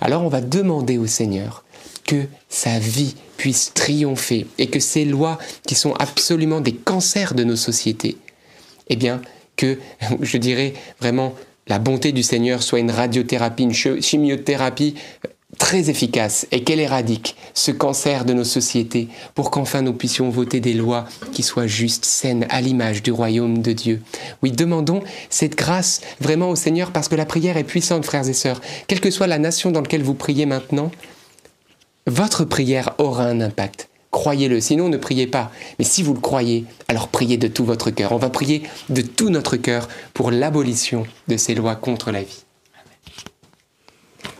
Alors 0.00 0.22
on 0.22 0.28
va 0.28 0.40
demander 0.40 0.98
au 0.98 1.06
Seigneur 1.06 1.64
que 2.04 2.26
sa 2.48 2.78
vie 2.78 3.14
puisse 3.36 3.72
triompher 3.72 4.46
et 4.58 4.66
que 4.68 4.80
ces 4.80 5.04
lois 5.04 5.38
qui 5.66 5.74
sont 5.74 5.92
absolument 5.94 6.60
des 6.60 6.74
cancers 6.74 7.34
de 7.34 7.44
nos 7.44 7.56
sociétés, 7.56 8.16
eh 8.88 8.96
bien, 8.96 9.22
que, 9.56 9.78
je 10.20 10.36
dirais 10.36 10.74
vraiment, 11.00 11.34
la 11.68 11.78
bonté 11.78 12.12
du 12.12 12.22
Seigneur 12.22 12.62
soit 12.62 12.80
une 12.80 12.90
radiothérapie, 12.90 13.62
une 13.62 14.02
chimiothérapie 14.02 14.94
très 15.60 15.90
efficace 15.90 16.48
et 16.50 16.64
qu'elle 16.64 16.80
éradique 16.80 17.36
ce 17.54 17.70
cancer 17.70 18.24
de 18.24 18.32
nos 18.32 18.44
sociétés 18.44 19.08
pour 19.34 19.50
qu'enfin 19.50 19.82
nous 19.82 19.92
puissions 19.92 20.30
voter 20.30 20.58
des 20.58 20.72
lois 20.72 21.04
qui 21.32 21.42
soient 21.42 21.68
justes, 21.68 22.06
saines, 22.06 22.46
à 22.48 22.60
l'image 22.62 23.02
du 23.02 23.12
royaume 23.12 23.58
de 23.58 23.72
Dieu. 23.72 24.02
Oui, 24.42 24.50
demandons 24.50 25.02
cette 25.28 25.56
grâce 25.56 26.00
vraiment 26.18 26.48
au 26.48 26.56
Seigneur 26.56 26.90
parce 26.90 27.08
que 27.08 27.14
la 27.14 27.26
prière 27.26 27.58
est 27.58 27.64
puissante, 27.64 28.06
frères 28.06 28.26
et 28.26 28.32
sœurs. 28.32 28.60
Quelle 28.88 29.00
que 29.00 29.10
soit 29.10 29.26
la 29.26 29.38
nation 29.38 29.70
dans 29.70 29.82
laquelle 29.82 30.02
vous 30.02 30.14
priez 30.14 30.46
maintenant, 30.46 30.90
votre 32.06 32.44
prière 32.44 32.94
aura 32.98 33.24
un 33.24 33.40
impact. 33.42 33.90
Croyez-le, 34.10 34.60
sinon 34.60 34.88
ne 34.88 34.96
priez 34.96 35.26
pas. 35.26 35.52
Mais 35.78 35.84
si 35.84 36.02
vous 36.02 36.14
le 36.14 36.20
croyez, 36.20 36.64
alors 36.88 37.08
priez 37.08 37.36
de 37.36 37.48
tout 37.48 37.66
votre 37.66 37.90
cœur. 37.90 38.12
On 38.12 38.16
va 38.16 38.30
prier 38.30 38.62
de 38.88 39.02
tout 39.02 39.28
notre 39.28 39.56
cœur 39.56 39.88
pour 40.14 40.30
l'abolition 40.30 41.06
de 41.28 41.36
ces 41.36 41.54
lois 41.54 41.76
contre 41.76 42.10
la 42.10 42.22
vie. 42.22 42.44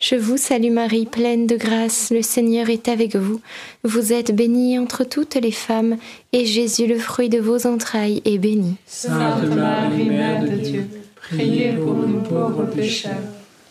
Je 0.00 0.14
vous 0.14 0.38
salue 0.38 0.70
Marie, 0.70 1.04
pleine 1.04 1.46
de 1.46 1.56
grâce, 1.56 2.10
le 2.10 2.22
Seigneur 2.22 2.70
est 2.70 2.88
avec 2.88 3.16
vous. 3.16 3.38
Vous 3.84 4.14
êtes 4.14 4.34
bénie 4.34 4.78
entre 4.78 5.04
toutes 5.04 5.34
les 5.34 5.50
femmes, 5.50 5.98
et 6.32 6.46
Jésus, 6.46 6.86
le 6.86 6.98
fruit 6.98 7.28
de 7.28 7.38
vos 7.38 7.66
entrailles, 7.66 8.22
est 8.24 8.38
béni. 8.38 8.76
Sainte 8.86 9.44
Marie, 9.54 10.04
Mère 10.04 10.42
de 10.42 10.56
Dieu, 10.56 10.86
priez 11.16 11.72
pour 11.72 11.96
nous 11.96 12.22
pauvres 12.22 12.64
pécheurs, 12.64 13.12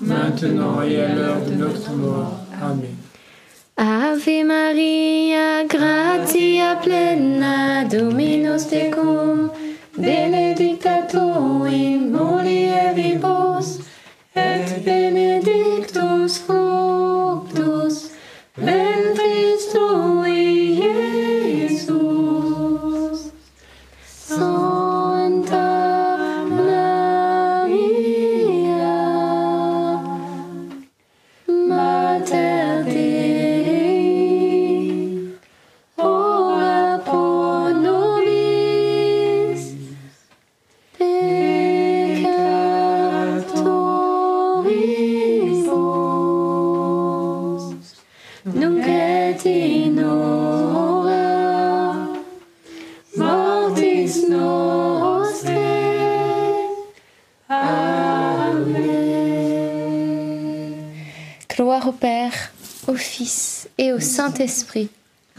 maintenant 0.00 0.82
et 0.82 1.00
à 1.00 1.14
l'heure 1.14 1.40
de 1.44 1.54
notre 1.54 1.90
mort. 1.92 2.40
Amen. 2.62 2.96
Ave 3.78 4.42
Maria, 4.44 5.64
gratia 5.68 6.76
plena, 6.82 7.84
Dominus 7.84 8.68
tecum, 8.68 9.50
benedicta 9.98 11.06
tu 11.10 11.18
in 11.66 12.10
mulieribus, 12.10 13.35
Amen. 57.48 58.76
Gloire 61.48 61.88
au 61.88 61.92
Père, 61.92 62.32
au 62.86 62.94
Fils 62.94 63.68
et 63.78 63.92
au 63.92 63.98
Saint-Esprit. 63.98 64.90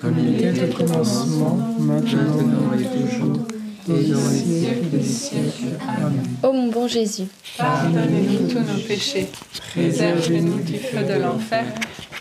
Comme 0.02 0.16
il 0.20 0.44
était 0.44 0.64
au 0.64 0.74
commencement, 0.74 1.58
maintenant 1.80 2.74
et 2.78 2.84
toujours, 2.84 3.48
et 3.90 4.04
dans 4.12 4.30
les 4.32 4.60
siècles 4.60 4.90
des 4.92 5.04
siècles. 5.04 5.78
Amen. 5.88 6.24
Ô 6.44 6.52
mon 6.52 6.68
bon 6.68 6.88
Jésus, 6.88 7.28
Pardonnez-nous 7.58 8.48
tous 8.50 8.60
nos 8.60 8.80
péchés, 8.86 9.30
préservez-nous 9.72 10.60
du 10.60 10.78
feu 10.78 11.04
de 11.04 11.22
l'enfer, 11.22 11.66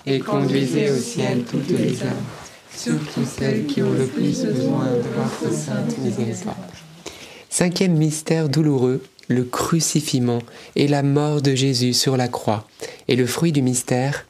Et 0.06 0.20
conduisez 0.20 0.90
au 0.90 0.96
ciel 0.96 1.42
toutes 1.42 1.68
les 1.70 2.00
âmes, 2.02 2.24
Cinquième 7.49 7.95
mystère 7.95 8.49
douloureux, 8.51 9.03
le 9.29 9.45
crucifixion 9.45 10.41
et 10.77 10.87
la 10.87 11.03
mort 11.03 11.41
de 11.41 11.55
Jésus 11.55 11.95
sur 11.95 12.19
la 12.19 12.29
croix. 12.29 12.69
Et 13.09 13.17
le 13.17 13.27
fruit 13.27 13.53
du 13.53 13.62
mystère, 13.62 14.27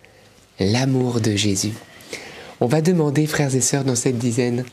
l'amour 0.61 1.21
de 1.21 1.35
Jésus. 1.35 1.73
On 2.61 2.67
va 2.67 2.81
demander, 2.83 3.27
frères 3.27 3.55
et 3.55 3.61
sœurs, 3.61 3.85
dans 3.85 3.97
cette 3.97 4.19
dizaine, 4.19 4.65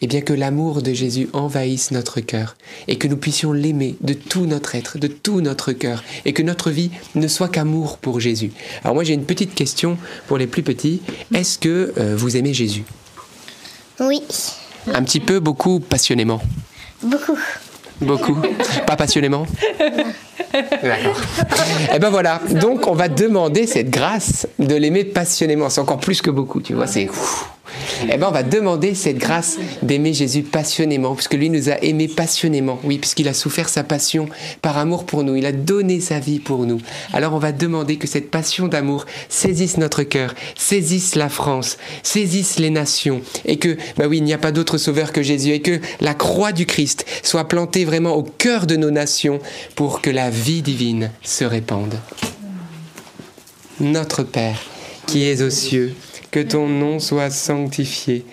eh 0.00 0.06
bien 0.06 0.22
que 0.22 0.32
l'amour 0.32 0.80
de 0.80 0.94
Jésus 0.94 1.28
envahisse 1.34 1.90
notre 1.90 2.20
cœur 2.20 2.56
et 2.88 2.96
que 2.96 3.08
nous 3.08 3.18
puissions 3.18 3.52
l'aimer 3.52 3.96
de 4.00 4.14
tout 4.14 4.46
notre 4.46 4.74
être, 4.74 4.98
de 4.98 5.06
tout 5.06 5.42
notre 5.42 5.72
cœur 5.72 6.02
et 6.24 6.32
que 6.32 6.42
notre 6.42 6.70
vie 6.70 6.90
ne 7.14 7.28
soit 7.28 7.48
qu'amour 7.48 7.98
pour 7.98 8.20
Jésus. 8.20 8.52
Alors 8.82 8.94
moi 8.94 9.04
j'ai 9.04 9.14
une 9.14 9.24
petite 9.24 9.54
question 9.54 9.98
pour 10.26 10.38
les 10.38 10.46
plus 10.46 10.62
petits. 10.62 11.02
Est-ce 11.34 11.58
que 11.58 11.92
euh, 11.98 12.16
vous 12.16 12.36
aimez 12.36 12.54
Jésus? 12.54 12.84
Oui, 14.00 14.22
Un 14.92 15.02
petit 15.02 15.20
peu, 15.20 15.40
beaucoup, 15.40 15.80
passionnément 15.80 16.40
beaucoup. 17.02 17.38
Beaucoup 18.00 18.36
Pas 18.86 18.96
passionnément 18.96 19.46
D'accord. 20.82 21.20
Et 21.94 21.98
ben 21.98 22.10
voilà, 22.10 22.40
donc 22.52 22.86
on 22.86 22.94
va 22.94 23.08
demander 23.08 23.66
cette 23.66 23.90
grâce 23.90 24.46
de 24.58 24.74
l'aimer 24.74 25.04
passionnément. 25.04 25.68
C'est 25.68 25.80
encore 25.80 25.98
plus 25.98 26.22
que 26.22 26.30
beaucoup, 26.30 26.60
tu 26.60 26.74
vois, 26.74 26.86
c'est... 26.86 27.08
Et 28.10 28.16
ben 28.16 28.28
on 28.28 28.32
va 28.32 28.42
demander 28.42 28.94
cette 28.94 29.18
grâce 29.18 29.58
d'aimer 29.82 30.14
Jésus 30.14 30.42
passionnément, 30.42 31.14
puisque 31.14 31.34
lui 31.34 31.50
nous 31.50 31.68
a 31.68 31.82
aimés 31.82 32.08
passionnément, 32.08 32.78
oui, 32.84 32.98
puisqu'il 32.98 33.28
a 33.28 33.34
souffert 33.34 33.68
sa 33.68 33.84
passion 33.84 34.28
par 34.62 34.78
amour 34.78 35.04
pour 35.04 35.24
nous, 35.24 35.36
il 35.36 35.46
a 35.46 35.52
donné 35.52 36.00
sa 36.00 36.18
vie 36.18 36.38
pour 36.38 36.66
nous. 36.66 36.80
Alors 37.12 37.34
on 37.34 37.38
va 37.38 37.52
demander 37.52 37.96
que 37.96 38.06
cette 38.06 38.30
passion 38.30 38.68
d'amour 38.68 39.06
saisisse 39.28 39.76
notre 39.76 40.02
cœur, 40.02 40.34
saisisse 40.56 41.14
la 41.14 41.28
France, 41.28 41.78
saisisse 42.02 42.58
les 42.58 42.70
nations, 42.70 43.20
et 43.44 43.58
que, 43.58 43.76
bah 43.96 44.06
oui, 44.08 44.18
il 44.18 44.24
n'y 44.24 44.32
a 44.32 44.38
pas 44.38 44.52
d'autre 44.52 44.78
sauveur 44.78 45.12
que 45.12 45.22
Jésus, 45.22 45.50
et 45.50 45.60
que 45.60 45.80
la 46.00 46.14
croix 46.14 46.52
du 46.52 46.66
Christ 46.66 47.04
soit 47.22 47.48
plantée 47.48 47.84
vraiment 47.84 48.14
au 48.14 48.22
cœur 48.22 48.66
de 48.66 48.76
nos 48.76 48.90
nations 48.90 49.40
pour 49.74 50.00
que 50.00 50.10
la 50.10 50.30
vie 50.30 50.62
divine 50.62 51.10
se 51.22 51.44
répande. 51.44 51.94
Notre 53.80 54.22
Père, 54.24 54.58
qui 55.06 55.24
es 55.24 55.42
aux 55.42 55.50
cieux, 55.50 55.94
que 56.30 56.40
ton 56.40 56.68
nom 56.68 56.98
soit 56.98 57.30
sanctifié, 57.30 58.24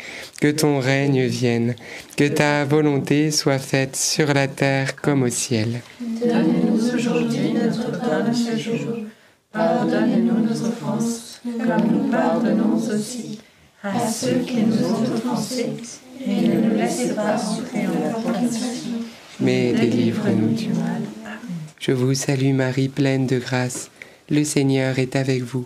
que 0.42 0.52
ton 0.52 0.80
règne 0.80 1.26
vienne, 1.26 1.76
que 2.18 2.28
ta 2.28 2.66
volonté 2.66 3.32
soit 3.32 3.60
faite 3.60 3.96
sur 3.96 4.34
la 4.34 4.48
terre 4.48 4.96
comme 4.96 5.24
au 5.24 5.30
ciel. 5.30 5.82
Donne-nous 6.02 6.94
aujourd'hui 6.94 7.54
notre 7.54 8.00
pain 8.00 8.30
de 8.30 8.34
ce 8.34 8.58
jour. 8.58 8.98
Pardonne-nous 9.52 10.46
nos 10.46 10.66
offenses, 10.68 11.42
comme 11.44 11.92
nous 11.92 12.10
pardonnons 12.10 12.76
aussi 12.76 13.40
à 13.84 14.08
ceux 14.08 14.40
qui 14.40 14.58
nous 14.64 14.84
ont 14.84 15.04
offensés. 15.14 15.74
Et 16.26 16.48
ne 16.48 16.62
nous 16.62 16.76
laisse 16.76 17.14
pas 17.14 17.36
entrer 17.36 17.88
en 17.88 18.06
la 18.06 18.14
tentation, 18.14 19.00
Mais 19.40 19.74
délivre-nous 19.74 20.56
du 20.56 20.70
mal. 20.70 21.02
Je 21.80 21.92
vous 21.92 22.14
salue 22.16 22.54
Marie, 22.54 22.90
pleine 22.90 23.28
de 23.28 23.38
grâce. 23.38 23.92
Le 24.30 24.44
Seigneur 24.44 24.98
est 24.98 25.16
avec 25.16 25.44
vous. 25.44 25.66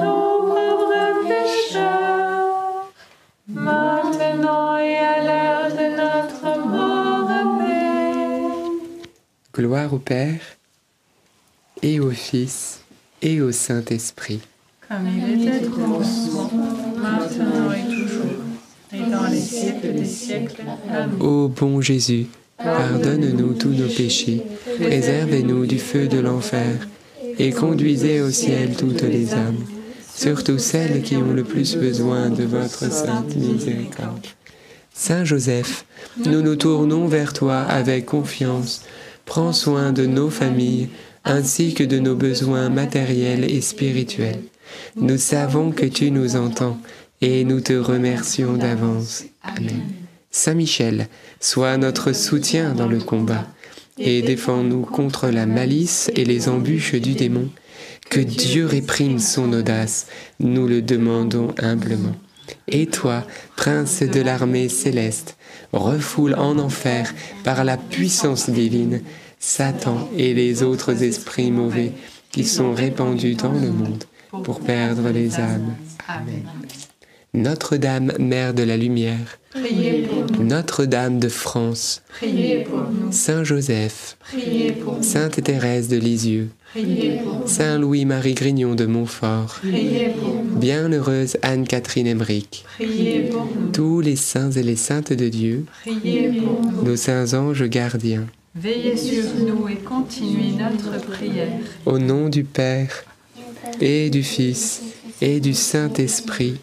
Gloire 9.61 9.93
au 9.93 9.99
Père, 9.99 10.39
et 11.83 11.99
au 11.99 12.09
Fils, 12.09 12.79
et 13.21 13.41
au 13.41 13.51
Saint-Esprit. 13.51 14.39
Comme 14.87 15.07
il 15.07 15.45
était 15.47 15.67
au 15.67 15.69
commencement, 15.69 16.51
maintenant 16.97 17.71
et 17.71 17.83
toujours, 17.83 18.41
et 18.91 19.11
dans 19.11 19.27
les 19.29 19.39
siècles 19.39 19.93
des 19.93 20.05
siècles. 20.05 20.63
Amen. 20.89 21.11
Ô 21.21 21.47
bon 21.47 21.79
Jésus, 21.79 22.25
pardonne-nous 22.57 23.53
tous 23.53 23.69
nos 23.69 23.87
péchés, 23.87 24.41
préservez-nous 24.79 25.67
du 25.67 25.77
feu 25.77 26.07
de 26.07 26.17
l'enfer, 26.17 26.87
et 27.37 27.51
conduisez 27.51 28.19
au 28.19 28.31
ciel 28.31 28.75
toutes 28.75 29.03
les 29.03 29.31
âmes, 29.35 29.63
surtout 30.11 30.57
celles 30.57 31.03
qui 31.03 31.17
ont 31.17 31.33
le 31.33 31.43
plus 31.43 31.75
besoin 31.75 32.31
de 32.31 32.45
votre 32.45 32.91
sainte 32.91 33.35
miséricorde. 33.35 34.25
Saint 34.91 35.23
Joseph, 35.23 35.85
nous 36.25 36.41
nous 36.41 36.55
tournons 36.55 37.05
vers 37.05 37.33
toi 37.33 37.59
avec 37.59 38.07
confiance. 38.07 38.81
Prends 39.25 39.53
soin 39.53 39.91
de 39.91 40.05
nos 40.05 40.29
familles 40.29 40.89
ainsi 41.23 41.73
que 41.73 41.83
de 41.83 41.99
nos 41.99 42.15
besoins 42.15 42.69
matériels 42.69 43.43
et 43.43 43.61
spirituels. 43.61 44.41
Nous 44.95 45.17
savons 45.17 45.71
que 45.71 45.85
tu 45.85 46.11
nous 46.11 46.35
entends 46.35 46.77
et 47.21 47.43
nous 47.43 47.61
te 47.61 47.73
remercions 47.73 48.57
d'avance. 48.57 49.25
Amen. 49.43 49.81
Saint 50.31 50.53
Michel, 50.53 51.07
sois 51.39 51.77
notre 51.77 52.13
soutien 52.13 52.73
dans 52.73 52.87
le 52.87 52.99
combat 52.99 53.45
et 53.97 54.21
défends-nous 54.21 54.81
contre 54.81 55.27
la 55.27 55.45
malice 55.45 56.09
et 56.15 56.25
les 56.25 56.49
embûches 56.49 56.95
du 56.95 57.13
démon. 57.13 57.49
Que 58.09 58.19
Dieu 58.19 58.65
réprime 58.65 59.19
son 59.19 59.53
audace, 59.53 60.07
nous 60.39 60.67
le 60.67 60.81
demandons 60.81 61.53
humblement. 61.59 62.15
Et 62.67 62.87
toi, 62.87 63.25
prince 63.55 64.01
de 64.01 64.21
l'armée 64.21 64.69
céleste, 64.69 65.37
refoule 65.73 66.35
en 66.35 66.57
enfer 66.59 67.13
par 67.43 67.63
la 67.63 67.77
puissance 67.77 68.49
divine 68.49 69.01
Satan 69.39 70.09
et 70.17 70.33
les 70.33 70.63
autres 70.63 71.03
esprits 71.03 71.51
mauvais 71.51 71.93
qui 72.31 72.43
sont 72.43 72.73
répandus 72.73 73.35
dans 73.35 73.51
le 73.51 73.71
monde 73.71 74.03
pour 74.43 74.61
perdre 74.61 75.09
les 75.09 75.39
âmes. 75.39 75.75
Amen. 76.07 76.43
Notre-Dame, 77.33 78.11
Mère 78.19 78.53
de 78.53 78.63
la 78.63 78.75
Lumière, 78.75 79.39
Notre-Dame 80.39 81.17
de 81.17 81.29
France, 81.29 82.01
priez 82.09 82.63
pour 82.63 82.81
nous, 82.81 83.11
Saint 83.11 83.45
Joseph, 83.45 84.17
priez 84.19 84.73
pour 84.73 84.97
nous, 84.97 85.03
Sainte 85.03 85.41
Thérèse 85.41 85.87
de 85.87 85.95
Lisieux, 85.95 86.49
Saint 87.47 87.77
Louis-Marie 87.77 88.33
Grignon 88.33 88.75
de 88.75 88.85
Montfort, 88.85 89.59
Bienheureuse 89.63 91.37
Anne-Catherine 91.41 92.07
Emmerich, 92.07 92.63
tous 93.73 93.99
les 93.99 94.15
saints 94.15 94.51
et 94.51 94.63
les 94.63 94.77
saintes 94.77 95.11
de 95.11 95.27
Dieu, 95.27 95.65
nos 96.83 96.95
saints 96.95 97.33
anges 97.33 97.65
gardiens, 97.65 98.25
Veillez 98.55 98.97
sur 98.97 99.23
nous 99.47 99.67
et 99.69 99.75
continuez 99.77 100.51
notre 100.59 100.99
prière. 101.07 101.47
au 101.85 101.99
nom 101.99 102.27
du 102.29 102.43
Père 102.43 103.05
et 103.79 104.09
du 104.09 104.23
Fils 104.23 104.81
et 105.21 105.39
du 105.39 105.53
Saint-Esprit. 105.53 106.55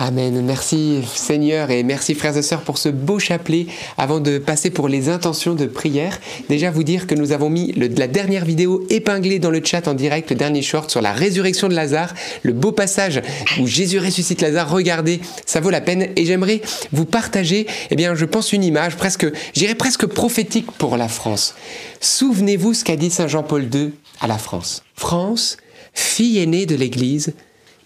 Amen. 0.00 0.42
Merci 0.42 1.02
Seigneur 1.12 1.72
et 1.72 1.82
merci 1.82 2.14
frères 2.14 2.36
et 2.36 2.42
sœurs 2.42 2.60
pour 2.60 2.78
ce 2.78 2.88
beau 2.88 3.18
chapelet. 3.18 3.66
Avant 3.96 4.20
de 4.20 4.38
passer 4.38 4.70
pour 4.70 4.86
les 4.86 5.08
intentions 5.08 5.56
de 5.56 5.66
prière, 5.66 6.20
déjà 6.48 6.70
vous 6.70 6.84
dire 6.84 7.08
que 7.08 7.16
nous 7.16 7.32
avons 7.32 7.50
mis 7.50 7.72
la 7.72 8.06
dernière 8.06 8.44
vidéo 8.44 8.86
épinglée 8.90 9.40
dans 9.40 9.50
le 9.50 9.60
chat 9.64 9.88
en 9.88 9.94
direct, 9.94 10.30
le 10.30 10.36
dernier 10.36 10.62
short 10.62 10.88
sur 10.88 11.02
la 11.02 11.12
résurrection 11.12 11.68
de 11.68 11.74
Lazare, 11.74 12.14
le 12.44 12.52
beau 12.52 12.70
passage 12.70 13.22
où 13.60 13.66
Jésus 13.66 13.98
ressuscite 13.98 14.40
Lazare. 14.40 14.70
Regardez, 14.70 15.20
ça 15.46 15.58
vaut 15.58 15.70
la 15.70 15.80
peine. 15.80 16.10
Et 16.14 16.24
j'aimerais 16.24 16.62
vous 16.92 17.04
partager, 17.04 17.66
eh 17.90 17.96
bien, 17.96 18.14
je 18.14 18.24
pense 18.24 18.52
une 18.52 18.62
image 18.62 18.94
presque, 18.94 19.26
j'irais 19.52 19.74
presque 19.74 20.06
prophétique 20.06 20.70
pour 20.78 20.96
la 20.96 21.08
France. 21.08 21.56
Souvenez-vous 22.00 22.72
ce 22.72 22.84
qu'a 22.84 22.94
dit 22.94 23.10
Saint 23.10 23.26
Jean-Paul 23.26 23.68
II 23.74 23.90
à 24.20 24.28
la 24.28 24.38
France. 24.38 24.84
France, 24.94 25.56
fille 25.92 26.38
aînée 26.38 26.66
de 26.66 26.76
l'Église, 26.76 27.34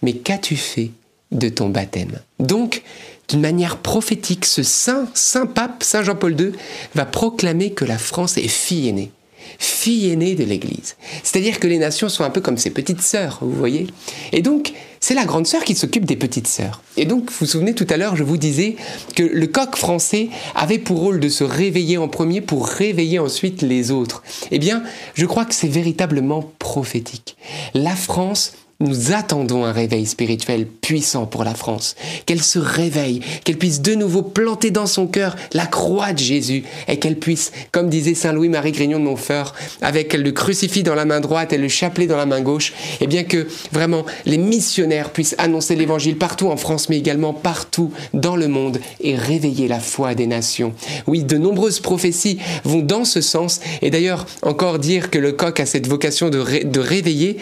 mais 0.02 0.12
qu'as-tu 0.12 0.56
fait 0.56 0.90
de 1.32 1.48
ton 1.48 1.68
baptême 1.68 2.18
Donc, 2.38 2.82
d'une 3.28 3.40
manière 3.40 3.78
prophétique, 3.78 4.44
ce 4.44 4.62
saint, 4.62 5.08
saint 5.14 5.46
pape, 5.46 5.82
Saint 5.82 6.02
Jean-Paul 6.02 6.38
II, 6.38 6.52
va 6.94 7.04
proclamer 7.04 7.72
que 7.72 7.84
la 7.84 7.98
France 7.98 8.36
est 8.36 8.48
fille 8.48 8.88
aînée. 8.88 9.10
Fille 9.58 10.10
aînée 10.10 10.34
de 10.34 10.44
l'Église. 10.44 10.96
C'est-à-dire 11.22 11.58
que 11.58 11.66
les 11.66 11.78
nations 11.78 12.08
sont 12.08 12.24
un 12.24 12.30
peu 12.30 12.40
comme 12.40 12.58
ses 12.58 12.70
petites 12.70 13.02
sœurs, 13.02 13.38
vous 13.40 13.52
voyez 13.52 13.86
Et 14.32 14.42
donc, 14.42 14.72
c'est 15.00 15.14
la 15.14 15.24
grande 15.24 15.46
sœur 15.46 15.64
qui 15.64 15.74
s'occupe 15.74 16.04
des 16.04 16.16
petites 16.16 16.46
sœurs. 16.46 16.82
Et 16.96 17.06
donc, 17.06 17.30
vous 17.30 17.38
vous 17.40 17.46
souvenez 17.46 17.74
tout 17.74 17.86
à 17.90 17.96
l'heure, 17.96 18.16
je 18.16 18.22
vous 18.22 18.36
disais 18.36 18.76
que 19.16 19.22
le 19.22 19.46
coq 19.46 19.74
français 19.76 20.28
avait 20.54 20.78
pour 20.78 21.00
rôle 21.00 21.18
de 21.18 21.28
se 21.28 21.42
réveiller 21.42 21.98
en 21.98 22.08
premier 22.08 22.40
pour 22.40 22.68
réveiller 22.68 23.18
ensuite 23.18 23.62
les 23.62 23.90
autres. 23.90 24.22
Eh 24.50 24.58
bien, 24.58 24.82
je 25.14 25.26
crois 25.26 25.44
que 25.44 25.54
c'est 25.54 25.68
véritablement 25.68 26.52
prophétique. 26.58 27.36
La 27.74 27.96
France 27.96 28.52
nous 28.82 29.12
attendons 29.12 29.64
un 29.64 29.72
réveil 29.72 30.06
spirituel 30.06 30.66
puissant 30.66 31.26
pour 31.26 31.44
la 31.44 31.54
France, 31.54 31.94
qu'elle 32.26 32.42
se 32.42 32.58
réveille, 32.58 33.20
qu'elle 33.44 33.56
puisse 33.56 33.80
de 33.80 33.94
nouveau 33.94 34.22
planter 34.22 34.70
dans 34.70 34.86
son 34.86 35.06
cœur 35.06 35.36
la 35.52 35.66
croix 35.66 36.12
de 36.12 36.18
Jésus 36.18 36.64
et 36.88 36.98
qu'elle 36.98 37.18
puisse, 37.18 37.52
comme 37.70 37.88
disait 37.88 38.14
Saint 38.14 38.32
Louis-Marie 38.32 38.72
Grignon 38.72 38.98
de 38.98 39.04
Montfort, 39.04 39.54
avec 39.80 40.12
le 40.12 40.32
crucifix 40.32 40.82
dans 40.82 40.94
la 40.94 41.04
main 41.04 41.20
droite 41.20 41.52
et 41.52 41.58
le 41.58 41.68
chapelet 41.68 42.06
dans 42.06 42.16
la 42.16 42.26
main 42.26 42.40
gauche, 42.40 42.72
et 43.00 43.06
bien 43.06 43.24
que 43.24 43.46
vraiment 43.70 44.04
les 44.26 44.38
missionnaires 44.38 45.10
puissent 45.10 45.36
annoncer 45.38 45.76
l'évangile 45.76 46.18
partout 46.18 46.48
en 46.48 46.56
France, 46.56 46.88
mais 46.88 46.98
également 46.98 47.32
partout 47.32 47.92
dans 48.12 48.36
le 48.36 48.48
monde 48.48 48.78
et 49.00 49.14
réveiller 49.14 49.68
la 49.68 49.80
foi 49.80 50.14
des 50.14 50.26
nations. 50.26 50.74
Oui, 51.06 51.22
de 51.22 51.38
nombreuses 51.38 51.80
prophéties 51.80 52.38
vont 52.64 52.80
dans 52.80 53.04
ce 53.04 53.20
sens, 53.20 53.60
et 53.80 53.90
d'ailleurs 53.90 54.26
encore 54.42 54.78
dire 54.78 55.10
que 55.10 55.18
le 55.18 55.32
coq 55.32 55.60
a 55.60 55.66
cette 55.66 55.86
vocation 55.86 56.30
de, 56.30 56.64
de 56.64 56.80
réveiller, 56.80 57.38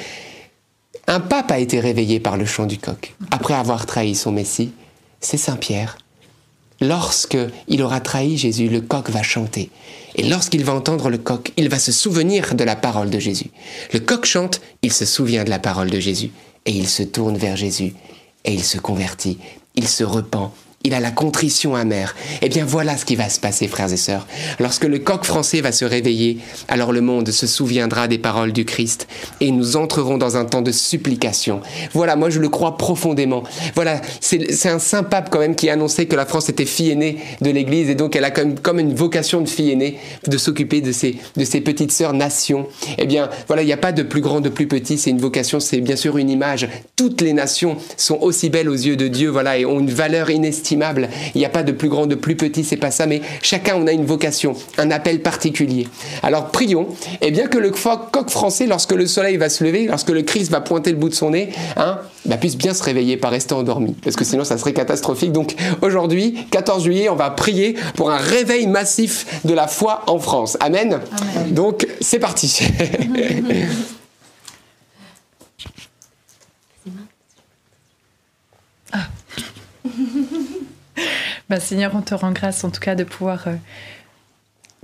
un 1.10 1.18
pape 1.18 1.50
a 1.50 1.58
été 1.58 1.80
réveillé 1.80 2.20
par 2.20 2.36
le 2.36 2.46
chant 2.46 2.66
du 2.66 2.78
coq. 2.78 3.16
Après 3.32 3.54
avoir 3.54 3.84
trahi 3.84 4.14
son 4.14 4.30
Messie, 4.30 4.70
c'est 5.20 5.36
Saint 5.36 5.56
Pierre. 5.56 5.98
Lorsque 6.80 7.36
il 7.66 7.82
aura 7.82 8.00
trahi 8.00 8.38
Jésus, 8.38 8.68
le 8.68 8.80
coq 8.80 9.10
va 9.10 9.24
chanter. 9.24 9.70
Et 10.14 10.22
lorsqu'il 10.22 10.64
va 10.64 10.72
entendre 10.72 11.10
le 11.10 11.18
coq, 11.18 11.52
il 11.56 11.68
va 11.68 11.80
se 11.80 11.90
souvenir 11.90 12.54
de 12.54 12.62
la 12.62 12.76
parole 12.76 13.10
de 13.10 13.18
Jésus. 13.18 13.50
Le 13.92 13.98
coq 13.98 14.24
chante, 14.24 14.60
il 14.82 14.92
se 14.92 15.04
souvient 15.04 15.42
de 15.42 15.50
la 15.50 15.58
parole 15.58 15.90
de 15.90 15.98
Jésus. 15.98 16.30
Et 16.64 16.70
il 16.70 16.88
se 16.88 17.02
tourne 17.02 17.36
vers 17.36 17.56
Jésus. 17.56 17.92
Et 18.44 18.54
il 18.54 18.62
se 18.62 18.78
convertit. 18.78 19.38
Il 19.74 19.88
se 19.88 20.04
repent. 20.04 20.54
Il 20.82 20.94
a 20.94 21.00
la 21.00 21.10
contrition 21.10 21.74
amère. 21.74 22.16
Eh 22.40 22.48
bien 22.48 22.64
voilà 22.64 22.96
ce 22.96 23.04
qui 23.04 23.14
va 23.14 23.28
se 23.28 23.38
passer, 23.38 23.68
frères 23.68 23.92
et 23.92 23.98
sœurs. 23.98 24.26
Lorsque 24.58 24.86
le 24.86 24.98
coq 24.98 25.26
français 25.26 25.60
va 25.60 25.72
se 25.72 25.84
réveiller, 25.84 26.38
alors 26.68 26.92
le 26.92 27.02
monde 27.02 27.30
se 27.30 27.46
souviendra 27.46 28.08
des 28.08 28.16
paroles 28.16 28.54
du 28.54 28.64
Christ 28.64 29.06
et 29.42 29.50
nous 29.50 29.76
entrerons 29.76 30.16
dans 30.16 30.38
un 30.38 30.46
temps 30.46 30.62
de 30.62 30.72
supplication. 30.72 31.60
Voilà, 31.92 32.16
moi 32.16 32.30
je 32.30 32.40
le 32.40 32.48
crois 32.48 32.78
profondément. 32.78 33.42
Voilà, 33.74 34.00
c'est 34.20 34.70
un 34.70 34.78
saint 34.78 35.02
pape 35.02 35.28
quand 35.28 35.40
même 35.40 35.54
qui 35.54 35.68
a 35.68 35.74
annoncé 35.74 36.06
que 36.06 36.16
la 36.16 36.24
France 36.24 36.48
était 36.48 36.64
fille 36.64 36.92
aînée 36.92 37.18
de 37.42 37.50
l'Église 37.50 37.90
et 37.90 37.94
donc 37.94 38.16
elle 38.16 38.24
a 38.24 38.30
comme, 38.30 38.58
comme 38.58 38.78
une 38.78 38.94
vocation 38.94 39.42
de 39.42 39.48
fille 39.50 39.72
aînée 39.72 39.98
de 40.26 40.38
s'occuper 40.38 40.80
de 40.80 40.92
ses, 40.92 41.18
de 41.36 41.44
ses 41.44 41.60
petites 41.60 41.92
sœurs 41.92 42.14
nations. 42.14 42.66
Eh 42.96 43.04
bien 43.04 43.28
voilà, 43.48 43.60
il 43.60 43.66
n'y 43.66 43.74
a 43.74 43.76
pas 43.76 43.92
de 43.92 44.02
plus 44.02 44.22
grand, 44.22 44.40
de 44.40 44.48
plus 44.48 44.66
petit, 44.66 44.96
c'est 44.96 45.10
une 45.10 45.20
vocation, 45.20 45.60
c'est 45.60 45.82
bien 45.82 45.96
sûr 45.96 46.16
une 46.16 46.30
image. 46.30 46.70
Toutes 46.96 47.20
les 47.20 47.34
nations 47.34 47.76
sont 47.98 48.16
aussi 48.22 48.48
belles 48.48 48.70
aux 48.70 48.72
yeux 48.72 48.96
de 48.96 49.08
Dieu, 49.08 49.28
voilà, 49.28 49.58
et 49.58 49.66
ont 49.66 49.78
une 49.78 49.90
valeur 49.90 50.30
inestimable. 50.30 50.69
Il 50.72 51.38
n'y 51.38 51.44
a 51.44 51.48
pas 51.48 51.62
de 51.62 51.72
plus 51.72 51.88
grand, 51.88 52.06
de 52.06 52.14
plus 52.14 52.36
petit, 52.36 52.64
c'est 52.64 52.76
pas 52.76 52.90
ça, 52.90 53.06
mais 53.06 53.20
chacun 53.42 53.76
on 53.76 53.86
a 53.86 53.92
une 53.92 54.04
vocation, 54.04 54.54
un 54.78 54.90
appel 54.90 55.22
particulier. 55.22 55.88
Alors 56.22 56.50
prions, 56.50 56.88
et 57.20 57.30
bien 57.30 57.46
que 57.46 57.58
le 57.58 57.70
coq 57.70 58.30
français, 58.30 58.66
lorsque 58.66 58.92
le 58.92 59.06
soleil 59.06 59.36
va 59.36 59.48
se 59.48 59.64
lever, 59.64 59.86
lorsque 59.86 60.10
le 60.10 60.22
Christ 60.22 60.50
va 60.50 60.60
pointer 60.60 60.90
le 60.90 60.96
bout 60.96 61.08
de 61.08 61.14
son 61.14 61.30
nez, 61.30 61.50
hein, 61.76 61.98
bah, 62.26 62.36
puisse 62.36 62.56
bien 62.56 62.74
se 62.74 62.82
réveiller, 62.82 63.16
pas 63.16 63.28
rester 63.28 63.54
endormi, 63.54 63.94
parce 64.04 64.16
que 64.16 64.24
sinon 64.24 64.44
ça 64.44 64.58
serait 64.58 64.72
catastrophique. 64.72 65.32
Donc 65.32 65.54
aujourd'hui, 65.82 66.46
14 66.50 66.84
juillet, 66.84 67.08
on 67.08 67.16
va 67.16 67.30
prier 67.30 67.76
pour 67.96 68.10
un 68.10 68.18
réveil 68.18 68.66
massif 68.66 69.40
de 69.44 69.54
la 69.54 69.66
foi 69.66 70.02
en 70.06 70.18
France. 70.18 70.56
Amen. 70.60 71.00
Amen. 71.34 71.54
Donc 71.54 71.86
c'est 72.00 72.18
parti. 72.18 72.60
Bah, 81.50 81.58
Seigneur, 81.58 81.96
on 81.96 82.00
te 82.00 82.14
rend 82.14 82.30
grâce 82.30 82.62
en 82.62 82.70
tout 82.70 82.78
cas 82.78 82.94
de 82.94 83.02
pouvoir 83.02 83.48
euh, 83.48 83.56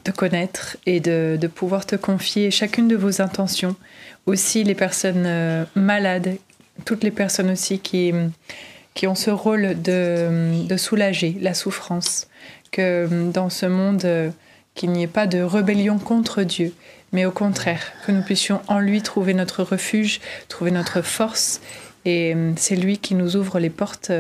te 0.03 0.11
connaître 0.11 0.77
et 0.85 0.99
de, 0.99 1.39
pouvoir 1.47 1.87
te 1.87 1.95
confier 1.95 2.51
chacune 2.51 2.89
de 2.89 2.97
vos 2.97 3.23
intentions. 3.23 3.77
Aussi 4.27 4.65
les 4.65 4.75
personnes 4.75 5.27
euh, 5.27 5.65
malades, 5.77 6.37
toutes 6.85 7.05
les 7.05 7.13
personnes 7.13 7.53
aussi 7.53 7.79
qui, 7.79 8.13
qui 8.95 9.07
ont 9.07 9.15
ce 9.15 9.31
rôle 9.31 9.81
de, 9.81 10.67
de 10.67 10.77
soulager 10.77 11.37
la 11.41 11.55
souffrance, 11.55 12.27
que 12.73 13.31
dans 13.31 13.49
ce 13.49 13.67
monde, 13.67 14.05
euh, 14.05 14.31
qu'il 14.75 14.91
n'y 14.91 15.05
ait 15.05 15.07
pas 15.07 15.29
de 15.29 15.39
rébellion 15.39 16.01
contre 16.01 16.43
Dieu, 16.43 16.75
mais 17.13 17.27
au 17.27 17.31
contraire, 17.31 17.93
que 18.05 18.11
nous 18.11 18.23
puissions 18.23 18.61
en 18.67 18.81
lui 18.81 19.03
trouver 19.03 19.35
notre 19.35 19.63
refuge, 19.63 20.21
trouver 20.49 20.73
notre 20.73 21.01
force. 21.01 21.61
Et 22.05 22.37
c'est 22.57 22.77
lui 22.77 22.99
qui 22.99 23.15
nous 23.15 23.37
ouvre 23.37 23.59
les 23.59 23.71
portes 23.71 24.13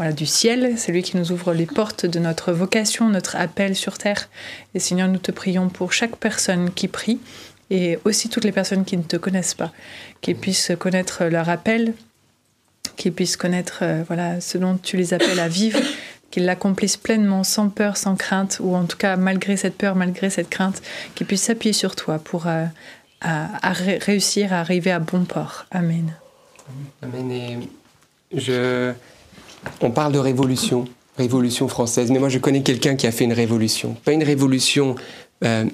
voilà, 0.00 0.14
du 0.14 0.24
ciel, 0.24 0.78
c'est 0.78 0.92
lui 0.92 1.02
qui 1.02 1.18
nous 1.18 1.30
ouvre 1.30 1.52
les 1.52 1.66
portes 1.66 2.06
de 2.06 2.18
notre 2.18 2.52
vocation, 2.52 3.10
notre 3.10 3.36
appel 3.36 3.76
sur 3.76 3.98
terre. 3.98 4.30
Et 4.72 4.78
Seigneur, 4.78 5.08
nous 5.08 5.18
te 5.18 5.30
prions 5.30 5.68
pour 5.68 5.92
chaque 5.92 6.16
personne 6.16 6.72
qui 6.72 6.88
prie 6.88 7.20
et 7.68 7.98
aussi 8.06 8.30
toutes 8.30 8.44
les 8.44 8.50
personnes 8.50 8.86
qui 8.86 8.96
ne 8.96 9.02
te 9.02 9.18
connaissent 9.18 9.52
pas, 9.52 9.72
qu'ils 10.22 10.36
puissent 10.36 10.72
connaître 10.78 11.26
leur 11.26 11.50
appel, 11.50 11.92
qu'ils 12.96 13.12
puissent 13.12 13.36
connaître 13.36 13.80
euh, 13.82 14.02
voilà, 14.06 14.40
ce 14.40 14.56
dont 14.56 14.78
tu 14.82 14.96
les 14.96 15.12
appelles 15.12 15.38
à 15.38 15.48
vivre, 15.48 15.78
qu'ils 16.30 16.46
l'accomplissent 16.46 16.96
pleinement, 16.96 17.44
sans 17.44 17.68
peur, 17.68 17.98
sans 17.98 18.16
crainte, 18.16 18.56
ou 18.62 18.74
en 18.74 18.86
tout 18.86 18.96
cas 18.96 19.16
malgré 19.16 19.58
cette 19.58 19.76
peur, 19.76 19.96
malgré 19.96 20.30
cette 20.30 20.48
crainte, 20.48 20.80
qu'ils 21.14 21.26
puissent 21.26 21.42
s'appuyer 21.42 21.74
sur 21.74 21.94
toi 21.94 22.18
pour 22.18 22.46
euh, 22.46 22.64
réussir 23.66 24.54
à 24.54 24.60
arriver 24.60 24.92
à 24.92 24.98
bon 24.98 25.26
port. 25.26 25.66
Amen. 25.70 26.14
Amen. 27.02 27.30
Et 27.30 27.68
je... 28.32 28.94
On 29.80 29.90
parle 29.90 30.12
de 30.12 30.18
révolution, 30.18 30.86
révolution 31.16 31.68
française, 31.68 32.10
mais 32.10 32.18
moi 32.18 32.28
je 32.28 32.38
connais 32.38 32.62
quelqu'un 32.62 32.96
qui 32.96 33.06
a 33.06 33.12
fait 33.12 33.24
une 33.24 33.32
révolution. 33.32 33.96
Pas 34.04 34.12
une 34.12 34.24
révolution 34.24 34.94
euh, 35.44 35.64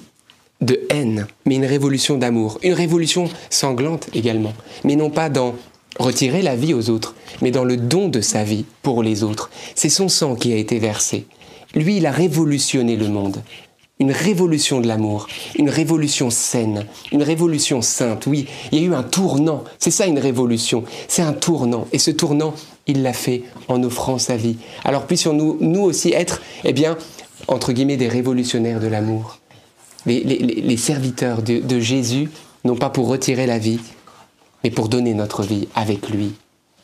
de 0.61 0.81
haine, 0.91 1.27
mais 1.45 1.57
une 1.57 1.65
révolution 1.65 2.17
d'amour. 2.17 2.59
Une 2.63 2.73
révolution 2.73 3.29
sanglante 3.51 4.09
également, 4.15 4.55
mais 4.85 4.97
non 4.97 5.11
pas 5.11 5.29
dans 5.29 5.55
retirer 5.99 6.43
la 6.43 6.57
vie 6.57 6.75
aux 6.75 6.91
autres, 6.91 7.15
mais 7.43 7.51
dans 7.51 7.65
le 7.65 7.77
don 7.77 8.09
de 8.09 8.21
sa 8.21 8.45
vie 8.45 8.65
pour 8.83 9.03
les 9.03 9.23
autres. 9.23 9.51
C'est 9.75 9.89
son 9.89 10.09
sang 10.09 10.35
qui 10.35 10.53
a 10.53 10.57
été 10.57 10.79
versé. 10.79 11.27
Lui, 11.75 11.99
il 11.99 12.07
a 12.07 12.11
révolutionné 12.11 12.97
le 12.97 13.09
monde. 13.09 13.43
Une 13.99 14.13
révolution 14.13 14.81
de 14.81 14.87
l'amour, 14.87 15.27
une 15.59 15.71
révolution 15.71 16.29
saine, 16.29 16.85
une 17.13 17.23
révolution 17.23 17.81
sainte. 17.81 18.27
Oui, 18.27 18.47
il 18.71 18.79
y 18.79 18.83
a 18.83 18.87
eu 18.87 18.95
un 18.95 19.03
tournant. 19.03 19.65
C'est 19.79 19.91
ça 19.91 20.07
une 20.07 20.19
révolution. 20.19 20.85
C'est 21.09 21.23
un 21.23 21.33
tournant. 21.33 21.87
Et 21.93 21.99
ce 21.99 22.11
tournant, 22.11 22.55
il 22.87 23.03
l'a 23.03 23.13
fait 23.13 23.43
en 23.69 23.83
offrant 23.83 24.19
sa 24.19 24.37
vie. 24.37 24.57
Alors 24.85 25.07
puissions-nous, 25.07 25.59
nous 25.61 25.81
aussi, 25.83 26.13
être, 26.13 26.41
eh 26.65 26.73
bien, 26.73 26.97
entre 27.49 27.73
guillemets, 27.73 27.97
des 27.97 28.09
révolutionnaires 28.09 28.81
de 28.81 28.87
l'amour. 28.87 29.39
Les, 30.07 30.23
les- 30.23 30.39
les- 30.39 30.61
les 30.63 30.77
serviteurs 30.77 31.43
de, 31.43 31.59
de 31.59 31.81
Jésus, 31.81 32.31
non 32.65 32.77
pas 32.77 32.91
pour 32.91 33.09
retirer 33.09 33.47
la 33.47 33.59
vie, 33.59 33.81
mais 34.63 34.71
pour 34.71 34.89
donner 34.89 35.15
notre 35.15 35.43
vie 35.43 35.69
avec 35.75 36.09
lui, 36.09 36.33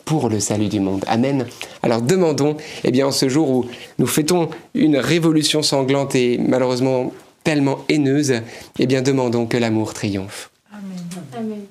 pour 0.05 0.28
le 0.28 0.40
salut 0.40 0.68
du 0.68 0.80
monde. 0.80 1.05
Amen. 1.07 1.46
Alors 1.82 2.03
demandons, 2.03 2.57
eh 2.84 2.90
bien, 2.90 3.07
en 3.07 3.12
ce 3.12 3.28
jour 3.28 3.48
où 3.50 3.64
nous 3.98 4.07
fêtons 4.07 4.48
une 4.74 4.96
révolution 4.96 5.62
sanglante 5.62 6.14
et 6.16 6.38
malheureusement 6.38 7.12
tellement 7.44 7.78
haineuse, 7.88 8.34
eh 8.78 8.86
bien, 8.86 9.03
demandons 9.03 9.46
que 9.46 9.57
l'amour 9.57 9.94
triomphe. 9.94 10.50
Amen. 10.72 11.66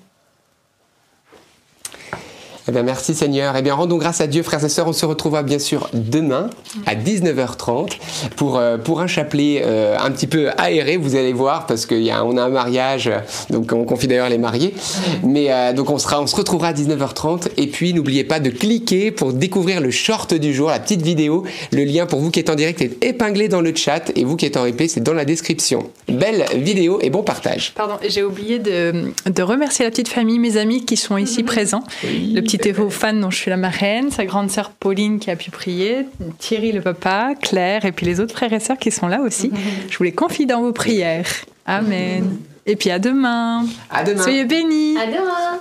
Eh 2.72 2.74
bien, 2.74 2.84
merci 2.84 3.14
Seigneur. 3.14 3.54
Eh 3.58 3.62
bien, 3.62 3.74
rendons 3.74 3.98
grâce 3.98 4.22
à 4.22 4.28
Dieu, 4.28 4.44
frères 4.44 4.64
et 4.64 4.70
sœurs. 4.70 4.88
On 4.88 4.94
se 4.94 5.06
retrouvera 5.06 5.44
bien 5.44 5.60
sûr 5.60 5.90
demain 5.92 6.50
à 6.86 6.96
19h30 6.96 7.98
pour, 8.38 8.58
euh, 8.58 8.78
pour 8.78 9.02
un 9.02 9.08
chapelet 9.08 9.62
euh, 9.66 9.98
un 10.00 10.10
petit 10.10 10.26
peu 10.26 10.52
aéré, 10.58 10.96
vous 10.96 11.18
allez 11.18 11.34
voir, 11.34 11.66
parce 11.66 11.86
qu'on 11.86 12.08
a, 12.08 12.24
on 12.24 12.38
a 12.38 12.44
un 12.44 12.50
mariage, 12.50 13.12
donc 13.50 13.74
on 13.74 13.84
confie 13.84 14.08
d'ailleurs 14.08 14.30
les 14.30 14.38
mariés. 14.38 14.74
Mais 15.22 15.52
euh, 15.52 15.74
donc 15.74 15.90
on, 15.90 15.98
sera, 15.98 16.22
on 16.22 16.28
se 16.28 16.36
retrouvera 16.38 16.70
à 16.70 16.74
19h30. 16.74 17.50
Et 17.58 17.68
puis, 17.68 17.94
n'oubliez 17.94 18.24
pas 18.24 18.40
de 18.40 18.50
cliquer 18.50 19.12
pour 19.12 19.34
découvrir 19.34 19.82
le 19.82 19.92
short 19.92 20.34
du 20.34 20.54
jour, 20.54 20.70
la 20.70 20.80
petite 20.80 21.02
vidéo. 21.02 21.44
Le 21.74 21.84
lien 21.84 22.06
pour 22.06 22.22
vous 22.22 22.32
qui 22.32 22.40
êtes 22.40 22.50
en 22.50 22.56
direct 22.56 22.82
est 22.82 23.04
épinglé 23.04 23.50
dans 23.50 23.60
le 23.60 23.76
chat 23.76 24.14
et 24.16 24.24
vous 24.24 24.38
qui 24.38 24.46
êtes 24.46 24.56
en 24.56 24.64
replay, 24.64 24.88
c'est 24.88 25.04
dans 25.04 25.12
la 25.12 25.26
description. 25.26 25.90
Belle 26.08 26.46
vidéo 26.56 27.00
et 27.02 27.10
bon 27.10 27.22
partage. 27.22 27.74
Pardon, 27.76 27.96
j'ai 28.08 28.24
oublié 28.24 28.60
de, 28.60 29.12
de 29.26 29.44
remercier 29.44 29.84
la 29.84 29.92
petite 29.92 30.08
famille, 30.08 30.40
mes 30.40 30.56
amis 30.56 30.86
qui 30.86 30.96
sont 30.96 31.18
ici 31.18 31.44
présents. 31.44 31.84
Le 32.04 32.40
petit 32.40 32.61
Théophane 32.62 33.20
dont 33.20 33.30
je 33.30 33.38
suis 33.38 33.50
la 33.50 33.58
marraine, 33.58 34.12
sa 34.12 34.26
grande 34.26 34.50
sœur 34.50 34.72
Pauline 34.72 35.20
qui 35.20 35.30
a 35.32 35.36
pu 35.36 35.52
prier, 35.52 36.06
Thierry 36.40 36.72
le 36.72 36.82
papa, 36.82 37.34
Claire 37.42 37.86
et 37.86 37.92
puis 37.92 38.06
les 38.06 38.20
autres 38.20 38.34
frères 38.34 38.54
et 38.54 38.60
sœurs 38.60 38.78
qui 38.78 38.92
sont 38.92 39.08
là 39.08 39.22
aussi. 39.22 39.52
Je 39.90 39.98
vous 39.98 40.04
les 40.04 40.14
confie 40.14 40.46
dans 40.46 40.62
vos 40.62 40.72
prières. 40.72 41.30
Amen. 41.66 42.38
Et 42.66 42.76
puis 42.76 42.92
à 42.92 43.00
demain. 43.00 43.66
À 43.90 44.04
demain. 44.04 44.22
Soyez 44.22 44.46
bénis. 44.46 44.98
À 44.98 45.08
demain 45.08 45.60